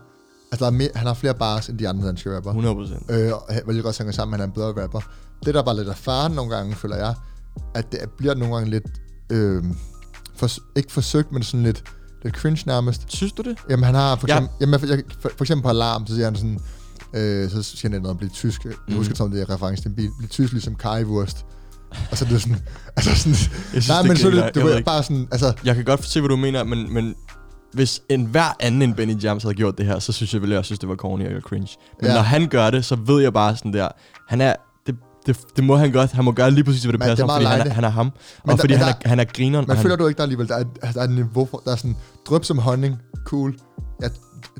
[0.51, 2.49] altså, der er mere, han har flere bars, end de andre danske rapper.
[2.49, 3.11] 100 procent.
[3.11, 4.99] Øh, og vil godt synge sammen, han er en bedre rapper.
[5.45, 7.13] Det, der bare lidt af faren nogle gange, føler jeg,
[7.75, 8.85] at det bliver nogle gange lidt,
[9.31, 9.63] øh,
[10.35, 11.83] for, ikke forsøgt, men sådan lidt,
[12.23, 13.01] lidt cringe nærmest.
[13.07, 13.57] Synes du det?
[13.69, 14.33] Jamen, han har for Ja.
[14.35, 16.59] eksempel, jamen, jeg, jeg, for, for eksempel på Alarm, så siger han sådan,
[17.13, 18.65] øh, så siger han noget om at blive tysk.
[18.65, 20.09] Jeg husker som det er reference til en bil.
[20.17, 21.45] Blive tysk ligesom Currywurst.
[22.11, 22.57] Og så er det sådan,
[22.95, 23.37] altså sådan, Jeg
[23.83, 26.05] synes, nej, det men så er det, du ved bare sådan, altså, Jeg kan godt
[26.05, 27.15] se, hvad du mener, men, men
[27.73, 30.49] hvis en hver anden end Benny James havde gjort det her, så synes jeg vel,
[30.49, 31.67] jeg synes, det var corny og cringe.
[32.01, 32.15] Men Ja.
[32.15, 33.87] når han gør det, så ved jeg bare sådan der,
[34.27, 34.55] han er,
[34.87, 34.95] det,
[35.25, 36.11] det, det må han godt.
[36.11, 37.73] Han må gøre lige præcis, hvad det Men det passer er ham, fordi han er,
[37.73, 38.05] han er ham.
[38.05, 39.63] Men og der- fordi men han, der- er, han er grineren.
[39.63, 41.47] men og han, føler du ikke, der er alligevel, der er, der er et niveau
[41.51, 41.95] for, der er sådan,
[42.29, 42.95] drøb som honning,
[43.25, 43.55] cool.
[44.01, 44.07] Ja,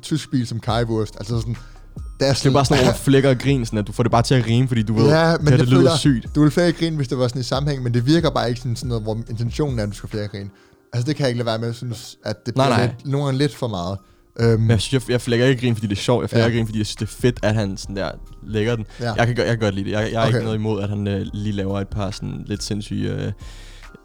[0.01, 1.15] tysk bil som Currywurst.
[1.17, 1.57] Altså sådan,
[1.97, 4.03] det er det er sådan, bare sådan nogle flækker og grin, sådan at du får
[4.03, 5.95] det bare til at rime, fordi du ved, Ja, det, men her, jeg det lyder
[5.97, 6.35] sygt.
[6.35, 8.61] du vil flere grine, hvis det var sådan i sammenhæng, men det virker bare ikke
[8.61, 10.49] sådan, sådan noget, hvor intentionen er, at du skal flere grine.
[10.93, 12.85] Altså det kan jeg ikke lade være med, jeg synes, at det Nej, bliver nej.
[12.97, 13.97] Lidt, nogle gange lidt for meget.
[14.39, 16.21] Øhm, Men jeg synes, jeg, jeg flækker ikke grin, fordi det er sjovt.
[16.21, 16.55] Jeg flækker Ja.
[16.55, 18.11] grin, fordi jeg synes, det er fedt, at han sådan der
[18.47, 18.85] lægger den.
[18.99, 19.13] Ja.
[19.13, 19.91] Jeg, kan, godt- jeg kan godt lide det.
[19.91, 20.27] Jeg, jeg Okay.
[20.27, 23.31] ikke noget imod, at han øh, lige laver et par sådan lidt sindssyge øh,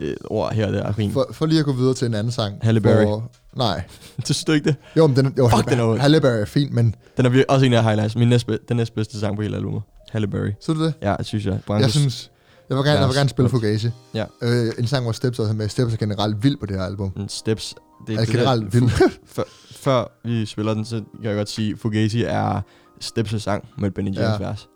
[0.00, 0.98] øh, ord her og der.
[0.98, 1.12] Rim.
[1.12, 2.54] for, for lige at gå videre til en anden sang.
[2.62, 3.02] Halle Berry.
[3.04, 3.82] For, nej.
[4.16, 4.76] Det synes du ikke det?
[4.96, 5.96] Jo, men den, jo, Fuck, den er.
[5.96, 8.16] Halle Berry er fint, men Den er også en af highlights.
[8.16, 9.82] Min næste, den næstbedste sang på hele albumet.
[10.10, 10.50] Halle Berry.
[10.60, 10.94] så du det?
[11.02, 11.52] Ja, det synes jeg.
[11.52, 11.92] Jeg Brancos.
[11.92, 12.30] synes,
[12.68, 13.48] jeg vil gerne, jeg vil gerne spille.
[13.48, 13.88] Fugazi.
[14.14, 14.24] Ja.
[14.42, 15.68] Øh, en sang, hvor Steps også er med.
[15.68, 17.12] Steps er generelt vild på det her album.
[17.16, 17.74] Mm, Steps.
[18.06, 18.90] Det Er det der- generelt vild.
[19.34, 22.60] før, før vi spiller den, så kan jeg godt sige, Fugazi er
[23.04, 24.46] Steps' sang med Benny James Ja.
[24.46, 24.68] vers.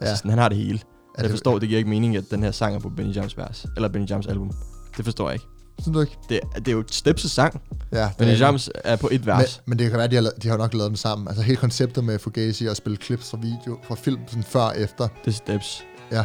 [0.00, 0.06] Ja.
[0.06, 0.80] Altså, sådan, han har det hele.
[1.18, 3.36] Ja, Jeg forstår, det giver ikke mening, at den her sang er på Benny James
[3.38, 3.66] vers.
[3.76, 4.50] Eller Benny James album.
[4.96, 5.46] Det forstår jeg ikke.
[5.80, 6.18] Synes du ikke?
[6.28, 7.60] Det, det er jo Steps' sang.
[7.92, 9.60] Ja, det er- James er på et Men, vers.
[9.66, 11.28] men det kan være, de har, de har jo nok lavet den sammen.
[11.28, 14.78] Altså hele konceptet med Fugazi og spille clips fra video, fra film sådan før og
[14.80, 15.08] efter.
[15.24, 15.84] Det er Steps.
[16.12, 16.24] Ja.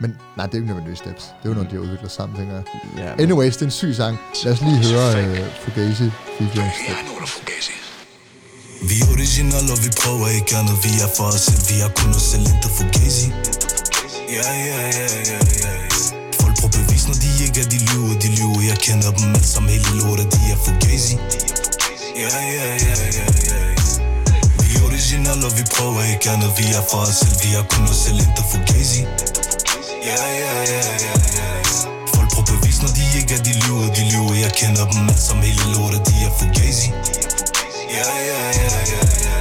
[0.00, 1.24] Men nej, det er jo ikke nødvendigvis steps.
[1.24, 2.64] Det er jo noget, de har udviklet sammen, tænker jeg.
[2.98, 4.18] Ja, men- Anyways, det er en syg sang.
[4.44, 7.00] Lad os lige høre uh, Fugazi featuring steps.
[8.90, 11.90] Vi er original og vi prøver ikke andet Vi er for os selv, vi har
[12.00, 13.26] kun os selv intet fugazi
[14.36, 15.38] ja, ja, ja, ja
[18.86, 21.16] kender dem alle sammen hele lortet, de er fugazi
[22.22, 23.58] Ja, ja, ja, ja, ja, ja
[24.60, 27.64] Vi er original og vi prøver ikke andet Vi er for os selv, vi er
[27.70, 29.02] kun os selv ikke fugazi
[30.08, 31.48] Ja, ja, ja, ja, ja, ja
[32.14, 35.22] Folk prøver bevis, når de ikke er de lyver, de lyver Jeg kender dem alle
[35.26, 36.88] sammen hele lortet, de er fugazi
[37.96, 39.36] Ja, ja, ja, ja, ja.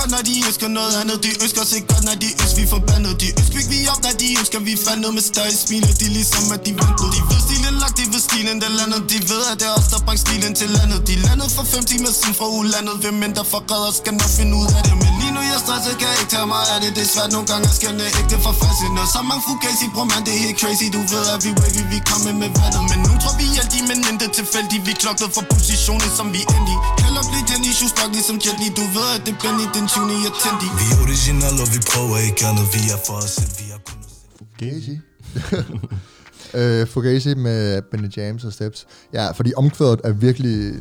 [0.00, 3.20] Godt, når de ønsker noget andet De ønsker sig godt, når de ønsker vi forbandet
[3.20, 6.44] De ønsker ikke vi op, når de ønsker vi fandet med større smiler De ligesom
[6.54, 9.56] at de vandt De ved de lagt, de ved stilen der landet De ved at
[9.60, 10.98] det er os, der brænger stilen til landet.
[11.08, 14.52] De landede for fem timer siden fra ulandet Hvem end der forræder skal nok finde
[14.60, 14.94] ud af det.
[15.02, 16.90] Men lige nu jeg er stresset, kan jeg ikke tage mig af det.
[16.96, 18.54] Det er svært nogle gange at skænde ægte for
[18.96, 20.86] Når så mange fugazi, bror man, det er helt crazy.
[20.96, 22.82] Du ved at vi wavy, vi kommer med vandet.
[22.90, 24.82] Men nu tror vi alt i, men intet tilfældigt.
[24.86, 26.76] Vi klokket for positionen, som vi endte i.
[27.02, 28.68] Kalder blive den i shoes, stok ligesom Jet Li.
[28.78, 30.26] Du ved at det er Benny, den 20.
[30.26, 30.70] jeg tændte i.
[30.80, 32.66] Vi er original, og vi prøver ikke andet.
[32.74, 34.94] Vi er for os selv, vi er kun os Fugazi.
[36.54, 38.86] uh, Fugazi med Benny James og Steps.
[39.14, 40.72] Ja, fordi omkvædet er virkelig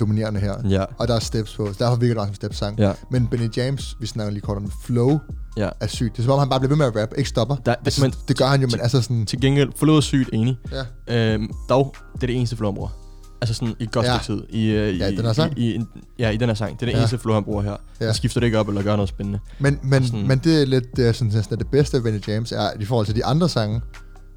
[0.00, 0.54] dominerende her.
[0.68, 0.84] Ja.
[0.98, 2.78] Og der er steps på, så derfor virker det også som steps sang.
[2.78, 2.92] Ja.
[3.10, 5.18] Men Benny James, vi snakker lige kort om flow,
[5.56, 5.68] Ja.
[5.80, 6.12] er sygt.
[6.16, 7.56] Det er som om, han bare bliver ved med at rap, ikke stopper.
[7.56, 9.26] Der- altså, men- det gør han jo, men altså sådan...
[9.26, 10.58] Til gengæld, forlod sygt enig.
[11.08, 11.32] Ja.
[11.34, 12.88] Øhm, dog, det er det eneste flow, han bruger.
[13.40, 14.18] Altså sådan i godt Ja.
[14.24, 14.42] tid.
[14.50, 15.58] I, uh, Ja, i den her sang?
[15.58, 15.80] I, i,
[16.18, 16.72] ja, i den her sang.
[16.72, 16.98] Det er det Ja.
[16.98, 17.76] eneste flow, han bruger her.
[18.00, 18.04] Ja.
[18.04, 19.38] Han skifter det ikke op eller gør noget spændende.
[19.58, 22.20] Men, men, Sådan- men det er lidt det, er sådan, næsten det bedste af Benny
[22.28, 23.80] James, er i forhold til de andre sange.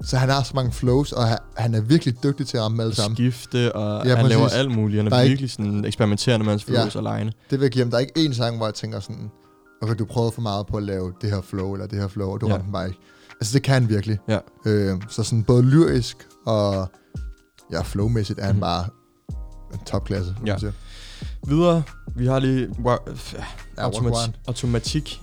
[0.02, 2.94] Så han har så mange flows, og han, er virkelig dygtig til at ramme alle
[2.94, 3.16] sammen.
[3.16, 4.36] Skifte, og Ja, han præcis.
[4.38, 5.02] laver alt muligt.
[5.02, 7.14] Han Der er, er ikke- virkelig sådan eksperimenterende med hans flows Ja.
[7.14, 7.32] alene.
[7.50, 7.90] Det vil jeg give ham.
[7.90, 9.30] Der er ikke én sang, hvor jeg tænker sådan,
[9.82, 12.30] okay, du prøvede for meget på at lave det her flow, eller det her flow,
[12.30, 12.54] og du ja.
[12.54, 13.00] Ramte bare ikke.
[13.40, 14.18] Altså, det kan han virkelig.
[14.28, 14.38] Ja.
[14.66, 16.90] Øh, så sådan både lyrisk og
[17.72, 18.60] ja, flowmæssigt er han Mhm.
[18.60, 18.84] bare
[19.72, 20.34] en topklasse.
[20.46, 20.56] Ja.
[21.46, 21.82] Videre,
[22.16, 23.36] vi har lige f-
[23.78, 25.22] Ja, automat- automatik.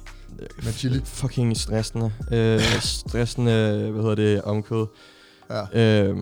[0.63, 1.01] Med chili.
[1.05, 2.11] Fucking stressende.
[2.31, 4.85] Øh, stressende, hvad hedder det, omkød.
[5.73, 6.03] Ja.
[6.03, 6.17] Øh,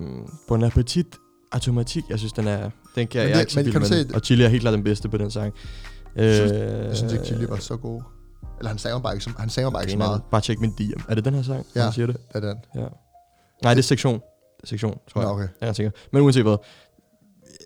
[0.47, 1.05] bon appetit,
[1.51, 2.69] automatik, jeg synes, den er...
[2.95, 4.15] Den kan Men jeg det- ikke så men kan med se den.
[4.15, 5.53] Og Chili er helt klart den bedste på den sang.
[6.15, 8.01] Jeg synes, Øh, jeg synes ikke, Chili var så god.
[8.59, 10.21] Eller han sanger bare ikke så, han sanger bare ikke så meget.
[10.31, 10.99] Bare tjek min DM.
[11.09, 11.81] Er det den her sang, Ja.
[11.83, 12.17] han siger det?
[12.33, 12.57] af den.
[12.75, 12.85] Ja.
[13.63, 14.13] Nej, det er sektion.
[14.57, 15.35] Det er sektion, tror Nå, jeg.
[15.35, 15.47] okay.
[15.61, 15.91] Ja, jeg tænker.
[16.11, 16.57] Men uanset hvad.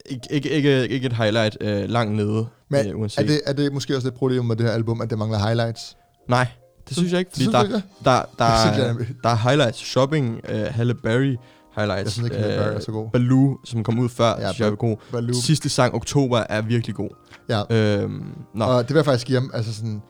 [0.06, 2.48] Ikke, ikke, ikke, ikke et highlight øh, langt nede.
[2.70, 3.24] Men øh, uanset.
[3.24, 5.40] Er det, er det måske også et problem med det her album, at det mangler
[5.40, 5.98] highlights?
[6.28, 6.48] Nej,
[6.90, 7.32] det synes jeg ikke.
[7.32, 7.70] Fordi Synes der, der,
[8.06, 9.78] der, der, jeg er- der er highlights.
[9.80, 11.36] Shopping, uh, Halle Berry
[11.76, 12.04] highlights.
[12.04, 13.10] Jeg synes ikke, Halle Berry er så god.
[13.14, 14.98] Baloo, som kom ud før, Ja, synes jeg er god.
[15.12, 15.34] Baloo.
[15.42, 17.10] Sidste sang, Oktober, er virkelig god.
[17.50, 17.62] Ja.
[18.00, 18.24] Øhm,
[18.56, 20.02] nå, Og det vil jeg faktisk give ham, altså sådan,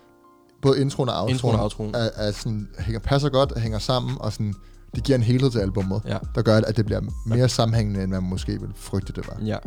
[0.61, 1.95] både introen og outroen, Introen og outroen.
[1.95, 4.53] Er, er sådan, hænger, passer godt, hænger sammen, og sådan,
[4.95, 6.17] det giver en helhed til albummet, Ja.
[6.35, 9.37] der gør, at det bliver mere sammenhængende, end man måske ville frygte, det var.
[9.45, 9.57] Ja.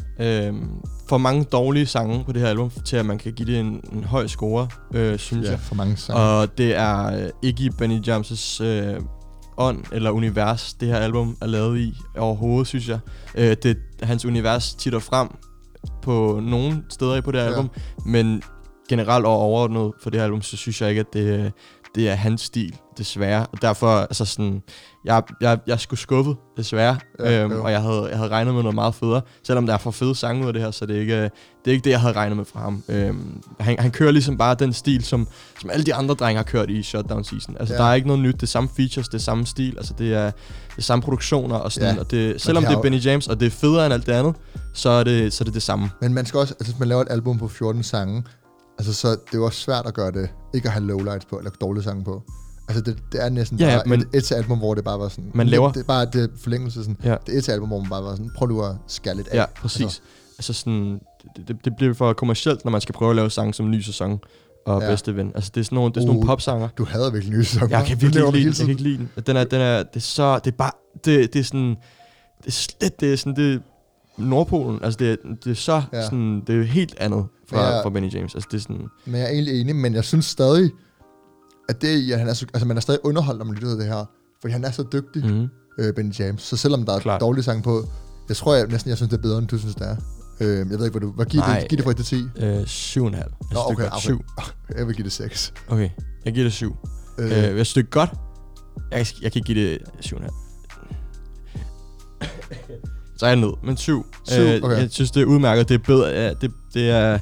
[0.47, 0.69] Øhm,
[1.09, 3.81] for mange dårlige sange på det her album, til at man kan give det en,
[3.93, 5.61] en høj score, øh, synes Ja, jeg.
[5.61, 6.21] for mange sange.
[6.23, 9.01] Og det er øh, ikke Benny James' øh,
[9.59, 12.99] ånd eller univers, det her album er lavet i overhovedet, synes jeg.
[13.35, 15.29] Øh, det, hans univers titter frem
[16.03, 17.53] på nogle steder på det her Ja.
[17.53, 17.71] album,
[18.07, 18.43] men
[18.89, 21.53] generelt og overordnet for det her album, så synes jeg ikke, at det,
[21.95, 23.47] det er hans stil, desværre.
[23.53, 24.63] Og derfor, altså sådan,
[25.05, 26.99] jeg, jeg, jeg sgu skuffet, desværre.
[27.19, 27.65] Ja, øhm, jo.
[27.65, 30.15] og jeg havde, jeg havde regnet med noget meget federe, selvom der er for fede
[30.15, 31.31] sange ud af det her, så det er ikke, det
[31.67, 32.83] er ikke det, jeg havde regnet med fra ham.
[32.89, 35.29] Øhm, han, han kører ligesom bare den stil, som,
[35.61, 37.57] som alle de andre drenge har kørt i Shutdown Season.
[37.61, 37.81] Altså, Ja.
[37.83, 38.35] der er ikke noget nyt.
[38.35, 39.75] Det er samme features, det er samme stil.
[39.77, 40.25] Altså, det er,
[40.71, 41.95] det er samme produktioner og sådan.
[41.95, 42.01] Ja.
[42.01, 44.13] Og det, selvom de det er Benny James, og det er federe end alt det
[44.13, 44.37] andet,
[44.75, 45.91] så er det så er det, det samme.
[46.01, 48.25] Men man skal også, altså hvis man laver et album på 14 sange,
[48.81, 51.37] altså så det er jo også svært at gøre det, ikke at have lowlights på,
[51.39, 52.23] eller dårlige sange på.
[52.69, 55.09] Altså det, det er næsten Ja, bare men- et, et album, hvor det bare var
[55.09, 55.31] sådan...
[55.35, 56.97] Man laver- Det er bare det forlængelse sådan.
[57.05, 57.17] Ja.
[57.27, 59.37] Det er et album, hvor man bare var sådan, prøv nu at skære lidt af.
[59.37, 59.83] Ja, præcis.
[59.83, 60.01] Altså,
[60.39, 61.01] altså sådan,
[61.37, 63.81] det, det, det bliver for kommercielt, når man skal prøve at lave sange som ny
[63.81, 64.19] sæson
[64.67, 64.89] og Ja.
[64.89, 65.33] bedste ven.
[65.35, 66.69] Altså, det er sådan nogle, det er sådan Uh, nogle popsanger.
[66.79, 67.79] Du hader virkelig nye sæsoner.
[67.79, 68.59] Jeg kan virkelig ikke lide den.
[68.59, 69.11] Jeg kan ikke lide den.
[69.27, 70.73] Den er, den er, det er så, det er bare,
[71.05, 71.69] det, det er sådan,
[72.39, 73.59] det er slet, det er sådan, det er
[74.19, 74.81] Nordpolen.
[74.85, 76.05] Altså, det er, det er så, Ja.
[76.05, 77.83] sådan, det er helt andet fra, ja.
[77.83, 78.35] fra Benny James.
[78.35, 80.71] Altså, det er sådan, Men jeg er egentlig enig, men jeg synes stadig,
[81.69, 83.87] at det at han er så, altså man er stadig underholdt, når man lytter det
[83.87, 84.05] her.
[84.41, 85.49] Fordi han er så dygtig, mm.
[85.79, 86.43] øh, Benny James.
[86.43, 87.21] Så selvom der er Klart.
[87.21, 87.85] dårlige sange på,
[88.29, 89.97] jeg tror jeg næsten, jeg synes, det er bedre, end du synes, det er.
[90.41, 91.13] Øh, jeg ved ikke, hvad du...
[91.13, 91.61] Hvad giver Nej.
[91.61, 92.25] det, giv det fra 1 til 10?
[92.45, 93.31] øh, syv og en halv.
[93.41, 93.99] Jeg synes, Nå, okay, okay.
[94.01, 94.25] Syv.
[94.79, 95.53] Jeg vil give det 6.
[95.69, 95.91] Okay,
[96.25, 96.77] jeg giver det syv.
[97.19, 98.11] Øh, Øh, jeg synes, det er godt.
[98.93, 100.35] Jeg, jeg kan give det syv og en halv.
[103.21, 104.07] Så er jeg ned, men syv.
[104.25, 104.77] Syv, Øh, okay.
[104.77, 105.69] Jeg synes, det er udmærket.
[105.69, 106.09] Det er bedre.
[106.09, 107.19] Ja, det, det er...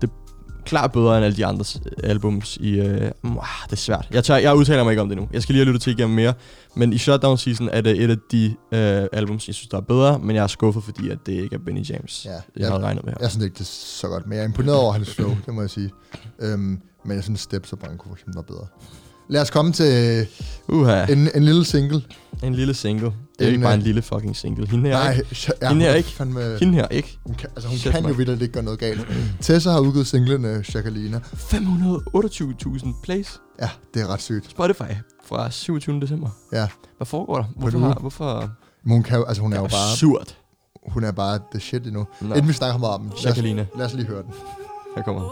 [0.00, 0.10] Det,
[0.64, 1.64] klart bedre end alle de andre
[2.04, 2.80] albums i...
[2.80, 4.08] Øh, mm, ah, det er svært.
[4.10, 5.28] Jeg, tager, jeg udtaler mig ikke om det nu.
[5.32, 6.34] Jeg skal lige have lyttet til igennem mere.
[6.76, 9.80] Men i Shutdown Season er det et af de øh, albums, jeg synes, der er
[9.80, 10.18] bedre.
[10.18, 13.04] Men jeg er skuffet, fordi at det ikke er Benny James, Ja, jeg havde regnet
[13.04, 13.18] med her.
[13.20, 13.64] Jeg synes ikke, det er
[14.00, 15.90] så godt, men jeg er imponeret over hans flow, det må jeg sige.
[16.40, 18.66] Øhm, men jeg synes, Steps og Brand kunne for eksempel være bedre.
[19.28, 20.26] Lad os komme til
[20.68, 22.02] Uha, en, en, lille single.
[22.42, 23.06] en lille single.
[23.06, 24.68] Det er En, ikke bare en øh, lille fucking single.
[24.68, 25.52] Hende her, Nej, ikke?
[25.62, 26.08] ja, Hende her hun er ikke.
[26.08, 27.18] Fandme, Hende her, ikke?
[27.26, 28.16] hun kan, altså, hun Shit, kan jo mand.
[28.16, 29.06] vildt ikke gøre noget galt.
[29.40, 31.18] Tessa har udgivet singlen uh, Chakalina.
[31.18, 33.40] 528.000 plays.
[33.60, 34.50] Ja, det er ret sygt.
[34.50, 34.82] Spotify
[35.24, 36.00] fra 27.
[36.00, 36.28] december.
[36.52, 37.44] Ja, Hvad foregår der?
[37.56, 37.78] Hvorfor?
[37.78, 38.50] Har, hvorfor?
[38.84, 40.36] men hun, kan jo, altså, hun er jo bare, Absurd.
[40.92, 42.06] hun er bare the shit endnu.
[42.20, 42.34] Nå.
[42.34, 43.66] Inden vi snakker om den, lad os, Jacqueline.
[43.78, 44.30] lad os lige høre den.
[44.96, 45.30] Her kommer han.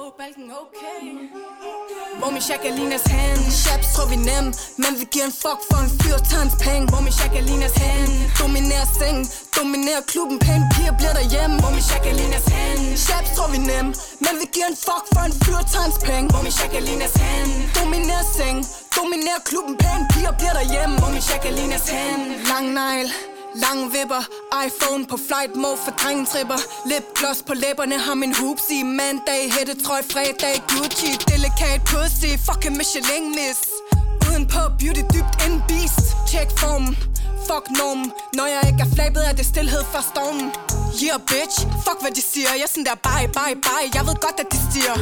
[2.20, 3.40] Hvor min Jacquelinas hand.
[3.62, 4.46] Chaps tror vi nem
[4.82, 6.84] Men vi giver en fuck for en fyr tons penge.
[6.90, 8.12] Hvor min Jacquelinas hand.
[8.40, 9.24] Dominerer sengen
[9.56, 11.56] Dominerer klubben Pæne piger bliver derhjemme.
[11.62, 12.82] Hvor min Jacquelinas hand.
[13.06, 13.86] Chaps tror vi nem
[14.24, 16.26] Men vi giver en fuck for en fyr tons penge.
[16.32, 17.50] Hvor min Jacquelinas hand.
[17.78, 18.64] Dominerer sengen
[18.96, 20.94] Dominerer klubben Pæne piger bliver derhjemme.
[21.00, 22.22] Hvor min Jacquelinas hand.
[22.50, 23.08] Lang negl.
[23.54, 24.22] Lang vipper,
[24.66, 26.60] iPhone på flight mode for drengetripper
[26.90, 33.26] Lipgloss på læberne, har min hoops i Mandag, hættetrøj fredag, Gucci Delikat pussy, fucking Michelin
[33.38, 33.60] miss.
[34.26, 36.04] Uden på beauty dybt en beast.
[36.30, 36.94] Check formen,
[37.48, 38.12] fuck normen.
[38.38, 40.46] Når jeg ikke er flabet, er det stillhed for stormen.
[41.04, 42.50] Yeah bitch, fuck hvad de siger.
[42.58, 44.96] Jeg er sådan der bye bye bye, jeg ved godt at de stiger.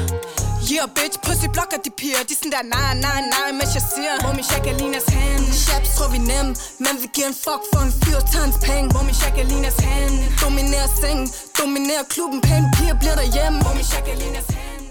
[0.72, 2.20] Yeah bitch, pussy blokker de piger.
[2.28, 4.12] De er sådan der nej nej nej, mens jeg siger.
[4.22, 5.37] Hvor min Jacqueline's hand.
[5.52, 6.46] Chaps tror vi nem,
[6.84, 10.88] men vi giver en fuck for en fyr tons penge Hvor min Jacquelinas hand Dominerer
[11.02, 11.28] sengen,
[11.60, 14.82] dominerer klubben Pæne piger bliver derhjemme Hvor min Jacquelinas hand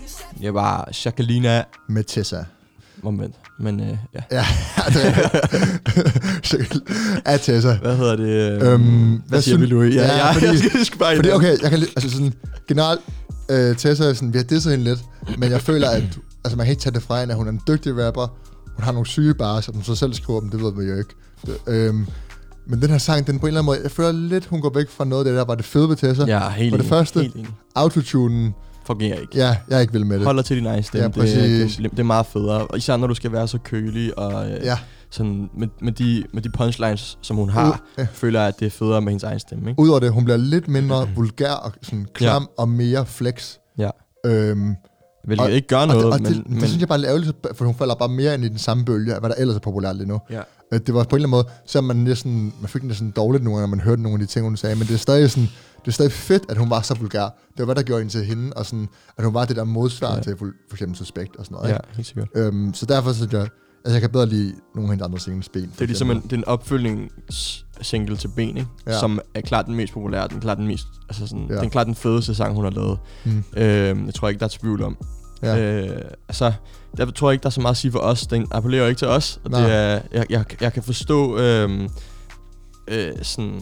[0.45, 2.43] Jeg var Jacqueline Med Tessa.
[3.03, 3.35] Moment.
[3.59, 4.21] Men øh, ja.
[4.31, 4.45] Ja,
[4.93, 5.29] det er
[7.25, 7.73] Af Tessa.
[7.81, 8.29] Hvad hedder det?
[8.63, 9.95] Øh, Øhm, hvad siger vi, synes- Louis?
[9.95, 12.33] Ja, Ja, ja, fordi- jeg skal, jeg skal bare Fordi, okay, jeg kan altså sådan,
[12.67, 13.01] generelt,
[13.49, 14.99] øh, Tessa er sådan, vi har disset hende lidt,
[15.37, 16.03] men jeg føler, at
[16.43, 18.27] altså, man kan ikke tage det fra hende, at hun er en dygtig rapper,
[18.77, 20.97] hun har nogle syge bars, og hun så selv skriver dem, det ved man jo
[20.97, 21.15] ikke.
[21.45, 22.07] Det, øhm,
[22.67, 24.71] men den her sang, den på en eller anden måde, jeg føler lidt, hun går
[24.75, 26.25] væk fra noget af det der, var det fede ved Tessa.
[26.25, 27.31] Ja, helt For det første,
[27.75, 28.53] autotunen,
[28.85, 29.37] Fungerer ikke.
[29.37, 30.25] ja, jeg er ikke vild med det.
[30.25, 31.01] Holder til din egen stemme.
[31.03, 31.75] Ja, det, det, præcis.
[31.77, 32.67] det, det, er meget federe.
[32.67, 34.77] Og især når du skal være så kølig og øh, Ja,
[35.09, 38.07] sådan, med, med, de, med de punchlines, som hun har, Uh, ja.
[38.13, 39.69] føler jeg, at det er federe med hendes egen stemme.
[39.69, 39.81] Ikke?
[39.81, 42.61] udover det, hun bliver lidt mindre vulgær og sådan klam ja.
[42.61, 43.55] og mere flex.
[43.77, 43.89] Ja.
[44.25, 44.75] Øhm,
[45.27, 46.99] Hvilket Og- ikke gør og noget, det, og men, det, men det synes jeg bare
[46.99, 49.35] er ærgerligt, for hun falder bare mere ind i den samme bølge, af hvad der
[49.37, 50.19] ellers er populært lige nu.
[50.29, 50.41] ja.
[50.73, 53.43] Øh, Det var på en eller anden måde, så man næsten, man fik næsten dårligt
[53.43, 55.31] nogle gange, når man hørte nogle af de ting, hun sagde, men det er stadig
[55.31, 55.49] sådan,
[55.81, 57.21] det er stadig fedt, at hun var så vulgær.
[57.23, 58.87] Det var hvad der gjorde hende til hende, og sådan,
[59.17, 60.21] at hun var det der modsvar Ja.
[60.21, 61.69] til for, for eksempel Suspekt og sådan noget.
[61.69, 61.87] ja, Ikke?
[61.95, 62.27] helt sikkert.
[62.35, 65.49] Øhm, så derfor synes jeg, altså jeg kan bedre lide nogle af hendes andre singles
[65.49, 65.61] ben.
[65.75, 68.65] Det er ligesom en, det er en opfølgningssingle til Ben, ikke?
[68.87, 68.99] Ja.
[68.99, 71.59] som er klart den mest populære, den klart den mest, altså sådan, Ja.
[71.61, 72.99] den klart den fedeste sang, hun har lavet.
[73.25, 73.43] Mm.
[73.57, 74.97] Øhm, jeg tror ikke, der er tvivl om.
[75.43, 75.57] Ja.
[75.57, 76.53] Øh, altså,
[76.97, 78.27] der tror jeg ikke, der er så meget at sige for os.
[78.27, 79.39] Den appellerer ikke til os.
[79.43, 79.61] Og Nej.
[79.61, 81.89] det er, jeg, jeg, jeg kan forstå øhm,
[82.87, 83.61] øh, sådan,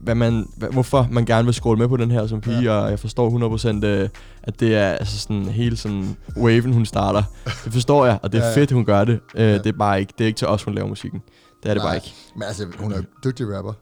[0.00, 2.70] hvad man, hvad, hvorfor man gerne vil scrolle med på den her som pige, ja.
[2.72, 4.08] og jeg forstår 100% øh,
[4.42, 7.22] at det er altså sådan hele sådan waven, hun starter.
[7.64, 9.20] Det forstår jeg, og det er Ja, ja, fedt, hun gør det.
[9.34, 9.58] Øh, Ja.
[9.58, 11.22] Det er bare ikke, det er ikke til os, hun laver musikken.
[11.62, 12.14] Det er det Nej, bare ikke.
[12.34, 13.72] Men altså, hun er dygtig rapper.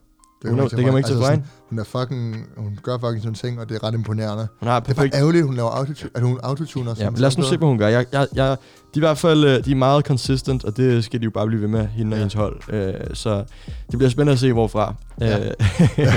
[0.44, 2.98] Det, Hun er- det kan man ikke tage fra sådan, Hun er fucking, hun gør
[2.98, 4.48] fucking sådan ting, og det er ret imponerende.
[4.60, 6.90] Hun har Det er bare perfekt ærgerligt, hun laver autotune, at hun autotuner.
[6.90, 7.88] Ja, sådan men lad os nu så se, hvad hun gør.
[7.88, 8.56] Jeg, jeg, jeg, de er
[8.96, 11.60] i hvert fald øh, de er meget consistent, og det skal de jo bare blive
[11.62, 12.18] ved med, hende og Ja.
[12.18, 12.60] hendes hold.
[12.74, 13.44] Øh, så
[13.90, 14.94] det bliver spændende at se, hvorfra.
[15.20, 15.38] Ja.
[15.38, 15.50] Øh,
[15.98, 16.14] ja.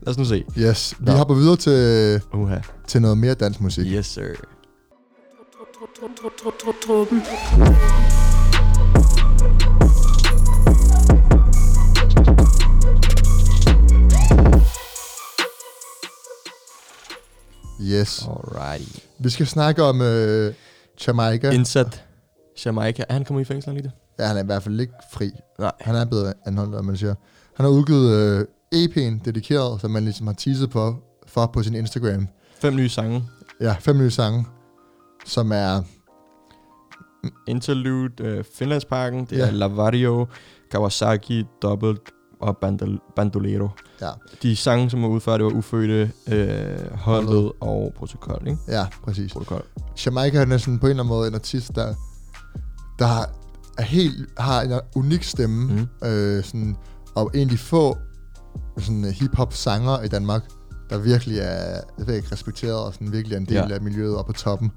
[0.00, 0.44] Lad os nu se.
[0.58, 1.12] Yes, vi Nå.
[1.12, 2.56] hopper videre til, Uha.
[2.86, 3.86] til noget mere dansmusik.
[3.86, 4.22] Yes, sir.
[6.86, 7.22] Truppen.
[17.80, 18.28] Yes.
[18.28, 18.98] Alrighty.
[19.18, 20.54] Vi skal snakke om øh,
[21.06, 21.50] Jamaica.
[21.50, 22.04] Indsat
[22.66, 23.04] Jamaica.
[23.08, 23.92] Er han kommet i fængsel lige det?
[24.18, 25.30] Ja, han er i hvert fald ikke fri.
[25.58, 25.72] Nej.
[25.80, 27.14] Han er blevet anholdt, hvad man siger.
[27.56, 31.74] Han har udgivet øh, EP'en dedikeret, som man ligesom har teaset på, for på sin
[31.74, 32.28] Instagram.
[32.60, 33.24] Fem nye sange.
[33.60, 34.46] Ja, fem nye sange,
[35.26, 35.82] som er...
[37.48, 39.46] Interlude, øh, Finlandsparken, det Ja.
[39.46, 40.26] er Lavario,
[40.70, 41.96] Kawasaki, Doubled
[42.40, 43.68] og Bandol- Bandolero.
[44.00, 44.10] Ja,
[44.42, 48.58] De sange, som var udført, det var Ufødte, øh, Holdet og Protokol, ikke?
[48.68, 49.32] ja præcis.
[49.32, 49.62] Protokol.
[50.06, 51.94] Jamaica er sådan på en eller anden måde en artist, der,
[52.98, 53.24] der
[53.78, 55.72] er helt, har en unik stemme,
[56.02, 56.08] mm.
[56.08, 56.76] øh, sådan,
[57.14, 57.98] og egentlig få
[58.78, 60.42] sådan, øh, hip-hop sanger i Danmark,
[60.90, 63.74] der virkelig er jeg ved ikke, respekteret og sådan, virkelig er en del ja.
[63.74, 64.70] af miljøet og på toppen.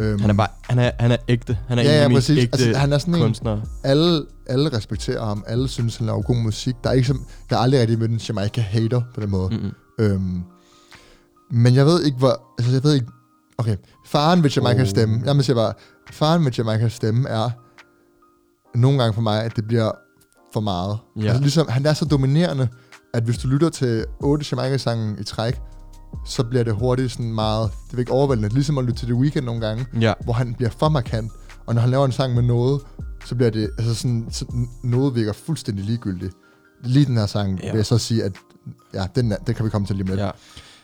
[0.00, 1.58] Um, Han er bare, han er, han er ægte.
[1.68, 2.38] Han er Ja, en af ja, præcis.
[2.38, 3.62] ægte Altså, han er sådan en- kunstnere.
[3.84, 6.74] alle, alle respekterer ham, alle synes, han laver god musik.
[6.84, 9.50] Der er ikke som, jeg har aldrig rigtig mødt en Jamaica-hater på den måde.
[9.50, 9.72] Mm-mm.
[9.98, 10.42] Øhm,
[11.50, 12.40] men jeg ved ikke, hvor...
[12.58, 13.06] Altså, jeg ved ikke...
[13.58, 13.76] Okay,
[14.06, 14.90] faren ved Jamaikas Oh.
[14.90, 15.72] stemme, jeg må sige bare,
[16.10, 17.50] faren ved Jamaikas stemme er
[18.78, 19.90] nogle gange for mig, at det bliver
[20.52, 20.98] for meget.
[21.16, 21.22] Ja.
[21.26, 22.68] Altså ligesom, han er så dominerende,
[23.14, 25.60] at hvis du lytter til otte Jamaica-sange i træk,
[26.26, 29.14] så bliver det hurtigt sådan meget, det er ikke overvældende, ligesom at lytte til The
[29.14, 30.12] Weeknd nogle gange, Ja.
[30.24, 31.32] hvor han bliver for markant,
[31.66, 32.80] og når han laver en sang med noget,
[33.24, 36.34] så bliver det, altså sådan, sådan noget virker fuldstændig ligegyldigt.
[36.84, 37.70] Lige den her sang, Ja.
[37.70, 38.32] vil jeg så sige, at
[38.94, 40.20] ja, den, er- det kan vi komme til lige lidt.
[40.20, 40.30] Ja.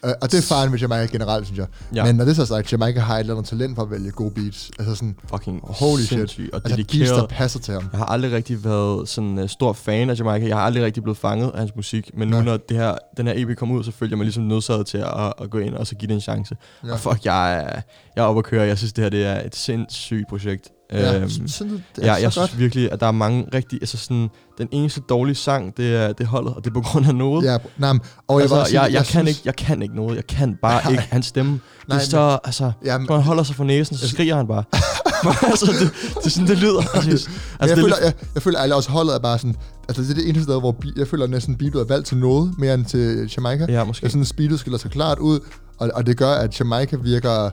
[0.04, 1.66] Uh, og det er faren ved Jamaica generelt, synes jeg.
[1.94, 1.98] Ja.
[2.00, 2.04] Ja.
[2.06, 4.10] Men når det så er sagt, Jamaica har et eller andet talent for at vælge
[4.10, 4.70] gode beats.
[4.78, 6.18] Altså sådan, Fucking holy shit.
[6.18, 7.16] og Altså beats, dedikeret.
[7.20, 7.88] der passer til ham.
[7.92, 10.46] Jeg har aldrig rigtig været sådan uh, stor fan af Jamaica.
[10.48, 12.10] Jeg har aldrig rigtig blevet fanget af hans musik.
[12.14, 12.44] Men nu, Nej.
[12.44, 14.98] når det her, den her EP kom ud, så følte jeg mig ligesom nødsaget til
[14.98, 16.56] at, at gå ind og så give det en chance.
[16.82, 16.88] Ja.
[16.88, 16.92] Ja.
[16.92, 17.80] Og fuck, jeg er,
[18.16, 18.62] jeg er oppe at køre.
[18.66, 20.68] Jeg synes, det her det er et sindssygt projekt.
[20.92, 22.32] Ja, Øhm, synes du, det er ja, så jeg godt?
[22.48, 23.78] synes virkelig, at der er mange rigtig...
[23.82, 24.28] Altså sådan,
[24.58, 27.14] den eneste dårlige sang, det er, det er holdet, og det er på grund af
[27.14, 27.44] noget.
[27.44, 29.82] Ja, nej, men- og jeg, altså, jeg, sige, jeg, jeg, kan synes, ikke, jeg kan
[29.82, 30.16] ikke noget.
[30.16, 30.90] Jeg kan bare Nej.
[30.92, 31.52] ikke hans stemme.
[31.52, 34.36] Det Nej, er så, altså, Ja, men- når han holder sig for næsen, så skriger
[34.36, 34.64] han bare.
[35.50, 36.82] altså, det, det er sådan, det lyder.
[36.94, 37.28] Altså, Men altså,
[37.60, 39.56] jeg, det er føler, lidt, jeg, jeg føler alle også holdet er bare sådan,
[39.88, 42.16] altså det er det eneste sted, hvor bi- jeg føler næsten beatet er valgt til
[42.16, 43.66] noget, mere end til Jamaica.
[43.68, 44.04] Ja, måske.
[44.04, 45.40] Jeg synes, speedet skiller sig klart ud,
[45.78, 47.50] og, og det gør, at Jamaica virker,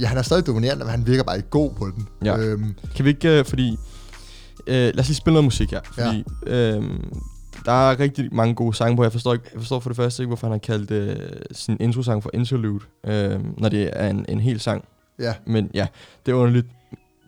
[0.00, 2.08] ja, han er stadig dominerende, men han virker bare ikke god på den.
[2.24, 2.36] Ja.
[2.38, 3.76] Øhm, Kan vi ikke, øh, fordi...
[4.66, 5.80] Øh, lad os lige spille noget musik her.
[5.94, 6.76] Fordi ja.
[6.76, 6.84] øh,
[7.64, 9.02] der er rigtig mange gode sange på.
[9.02, 11.16] Jeg forstår, ikke, jeg forstår for det første ikke, hvorfor han har kaldt øh,
[11.52, 14.84] sin introsang for Interlude, øh, når det er en, en hel sang.
[15.18, 15.86] ja, Men ja,
[16.26, 16.66] det er underligt.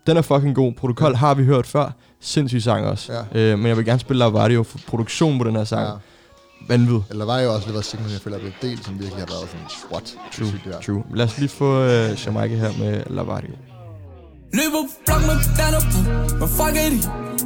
[0.07, 0.73] Den er fucking god.
[0.73, 1.91] Protokol har vi hørt før.
[2.21, 3.13] Sindssyg sang også.
[3.33, 3.51] Ja.
[3.51, 5.87] Øh, men jeg vil gerne spille Lavario for produktion på den her sang.
[5.87, 5.93] ja.
[6.67, 6.99] Vanvid.
[7.09, 9.31] Eller var jo også lidt af singlen, jeg føler er blevet delt, som virkelig har
[9.35, 10.07] været sådan, what?
[10.35, 11.03] True, det true.
[11.15, 13.55] Lad os lige få øh, Jamaica her med Lavario.
[14.57, 15.37] Løber på blok med
[15.93, 15.99] på
[16.39, 16.99] Men fuck er de?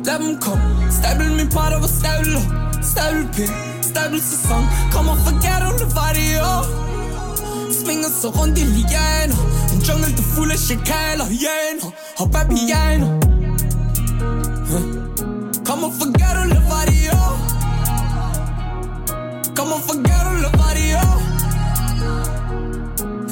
[0.07, 2.33] Lad dem komme Stabel min parter var stabel
[2.91, 3.53] Stabel pind
[3.89, 4.63] Stabel sæson
[4.95, 6.63] Kommer fra ghetto, det var det år
[7.79, 9.39] Svinger sig rundt i lianer
[9.73, 11.89] En jungle, der fuld af chakaler Hyener
[12.21, 13.09] Og babianer
[14.69, 14.85] Huh.
[15.69, 17.26] Kommer fra ghetto, det var det år
[19.57, 21.19] Det var det i år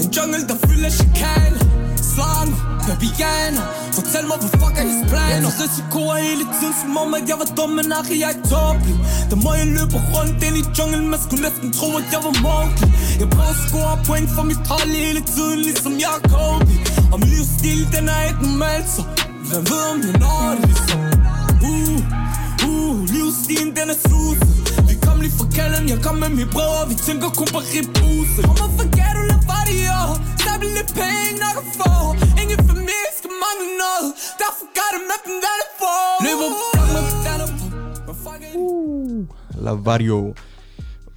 [0.01, 1.63] En jungle, der fylder chikaner
[2.11, 2.57] Slanger,
[2.87, 3.65] babianer
[3.95, 5.49] Fortæl mig, hvad fuck er jeres planer?
[5.61, 8.97] Risikoer hele tiden, som om at jeg var dum Men ach, jeg er tåbelig
[9.29, 12.35] Der må jeg løbe rundt ind i junglen Man skulle næsten tro, at jeg var
[12.45, 12.87] Mowgli
[13.21, 16.73] Jeg prøver at score point for mit hold hele tiden Ligesom jeg er Kobe
[17.11, 19.01] Og min livsstil, den er ikke normal, så
[19.49, 20.99] Hvem ved, om jeg når det ligesom
[21.69, 21.99] Uh,
[22.69, 24.55] uh, livsstilen den er suset
[25.37, 28.85] Fra kalden, jeg kom med mit brød Og vi tænker kun på ribuse Kommer fra
[28.97, 30.11] ghetto, lad i år
[30.41, 31.91] Stabel lidt penge nok at få
[32.41, 34.07] Ingen familie skal mangle noget
[34.41, 37.65] Derfor gør det med dem, hvad det får Løber på blok med bandaner på
[38.05, 39.63] Hvad fuck er det?
[39.65, 40.19] Lavario.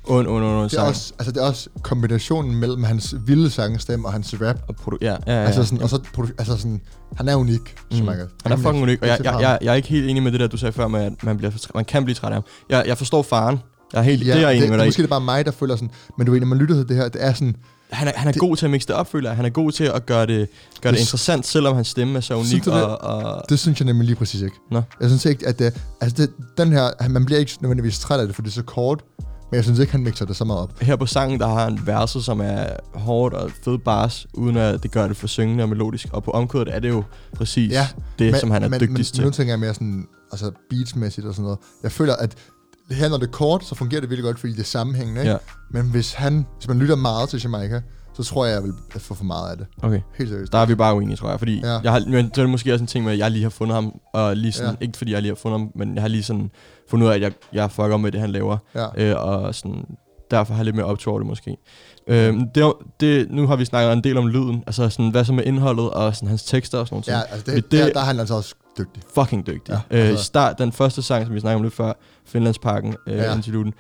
[0.05, 3.51] Und, und, und, und, Det er, også, altså det er også kombinationen mellem hans vilde
[3.51, 4.57] sangstemme og hans rap.
[4.69, 5.67] Og produ- ja, ja, ja, Altså ja.
[5.67, 6.81] sådan, og så, produ- altså sådan,
[7.17, 7.97] han er unik, mm.
[7.97, 8.27] Jamaica.
[8.43, 10.33] Han er fucking unik, og jeg, jeg, er jeg, jeg er ikke helt enig med
[10.33, 12.43] det der, du sagde før, med at man, bliver, man kan blive træt af ham.
[12.69, 13.59] Jeg, jeg forstår faren.
[13.93, 14.87] Jeg er helt, ja, det er jeg enig med dig.
[14.87, 16.89] Måske er det bare mig, der føler sådan, men du ved, når man lytter til
[16.89, 17.57] det her, det er sådan,
[17.91, 19.37] Han er, han er det- god til at mixe det op, føler jeg.
[19.37, 20.49] Han er god til at gøre det,
[20.81, 22.65] gøre det Det- interessant, selvom hans stemme er så unik.
[22.65, 22.73] Det?
[22.73, 24.57] Og, og, det synes jeg nemlig lige præcis ikke.
[24.71, 24.83] Nå.
[25.01, 28.27] Jeg synes ikke, at det, altså det, den her, man bliver ikke nødvendigvis træt af
[28.27, 29.05] det, for det er så kort,
[29.51, 30.81] men jeg synes ikke, han mixer det så meget op.
[30.81, 34.83] her på sangen, der har han verset, som er hårdt og fed bars, uden at
[34.83, 36.07] det gør det for syngende og melodisk.
[36.13, 37.03] Og på omkvædet er det jo
[37.37, 39.37] præcis Ja, det, men, som han er men, dygtigst men, Nu til.
[39.37, 41.59] tænker jeg mere sådan, altså beatsmæssigt og sådan noget.
[41.83, 42.35] Jeg føler, at
[42.91, 45.21] her når det er kort, så fungerer det virkelig godt, fordi det er sammenhængende.
[45.21, 45.33] Ikke?
[45.33, 45.39] Ja.
[45.71, 47.81] Men hvis han, hvis man lytter meget til Jamaica,
[48.15, 49.67] så tror jeg, jeg vil få for meget af det.
[49.83, 50.01] Okay.
[50.19, 50.53] Helt seriøst.
[50.53, 51.39] Der er vi bare uenige, tror jeg.
[51.39, 51.79] Fordi Ja.
[51.85, 53.51] jeg har, men så er det måske også en ting med, at jeg lige har
[53.51, 53.93] fundet ham.
[54.13, 54.85] Og lige sådan, Ja.
[54.87, 56.51] ikke fordi jeg lige har fundet ham, men jeg har lige sådan
[56.91, 58.57] fundet ud af, at jeg, jeg fucker med det, han laver.
[58.75, 58.87] Ja.
[58.97, 59.85] Øh, og sådan,
[60.31, 61.57] derfor har jeg lidt mere op over det måske.
[62.07, 64.63] Øhm, det, det, nu har vi snakket en del om lyden.
[64.67, 67.21] Altså sådan, hvad så med indholdet og sådan, hans tekster og sådan noget.
[67.21, 69.03] Ja, altså det, det, det, der, der er han altså også dygtig.
[69.15, 69.81] fucking dygtig.
[69.91, 71.93] Ja, øh, altså- start, den første sang, som vi snakkede om lidt før,
[72.29, 73.25] Finlandsparken, øh, Ja.
[73.25, 73.35] ja.
[73.37, 73.73] interluden.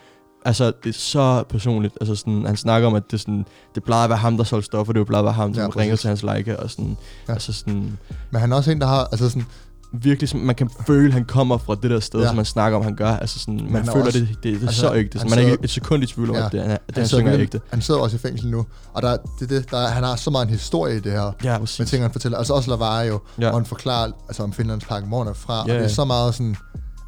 [0.44, 1.94] Altså, det er så personligt.
[2.01, 3.44] Altså, sådan, han snakker om, at det, sådan,
[3.74, 5.70] det plejer at være ham, der solgte stoffer, det plejer at være ham, Ja, som
[5.70, 5.80] præcis.
[5.80, 6.92] ringer til hans like, og sådan, Ja.
[7.28, 7.32] ja.
[7.32, 7.99] altså sådan,
[8.30, 9.46] Men han er også en, der har, altså sådan,
[9.92, 12.24] virkelig, sådan, man kan føle, at han kommer fra det der sted, Ja.
[12.24, 12.28] ja.
[12.28, 13.11] som man snakker om, han gør.
[13.11, 15.18] Altså sådan, man er føler, også- det, det, det er altså, så ægte.
[15.30, 16.46] man er ikke et sekund i tvivl om, Ja.
[16.46, 17.61] at det, han, er- det, han han, synger er ægte.
[17.70, 20.46] han sidder også i fængsel nu, og der, det, det, der, han har så meget
[20.46, 22.38] en historie i det her, Ja, med ting, han fortæller.
[22.38, 23.42] Altså også Lavario, ja.
[23.44, 23.51] Ja.
[23.51, 25.88] hvor han forklarer altså, om Finlandsparken, hvor han er fra, Ja, og det er ja.
[25.88, 26.57] så meget sådan,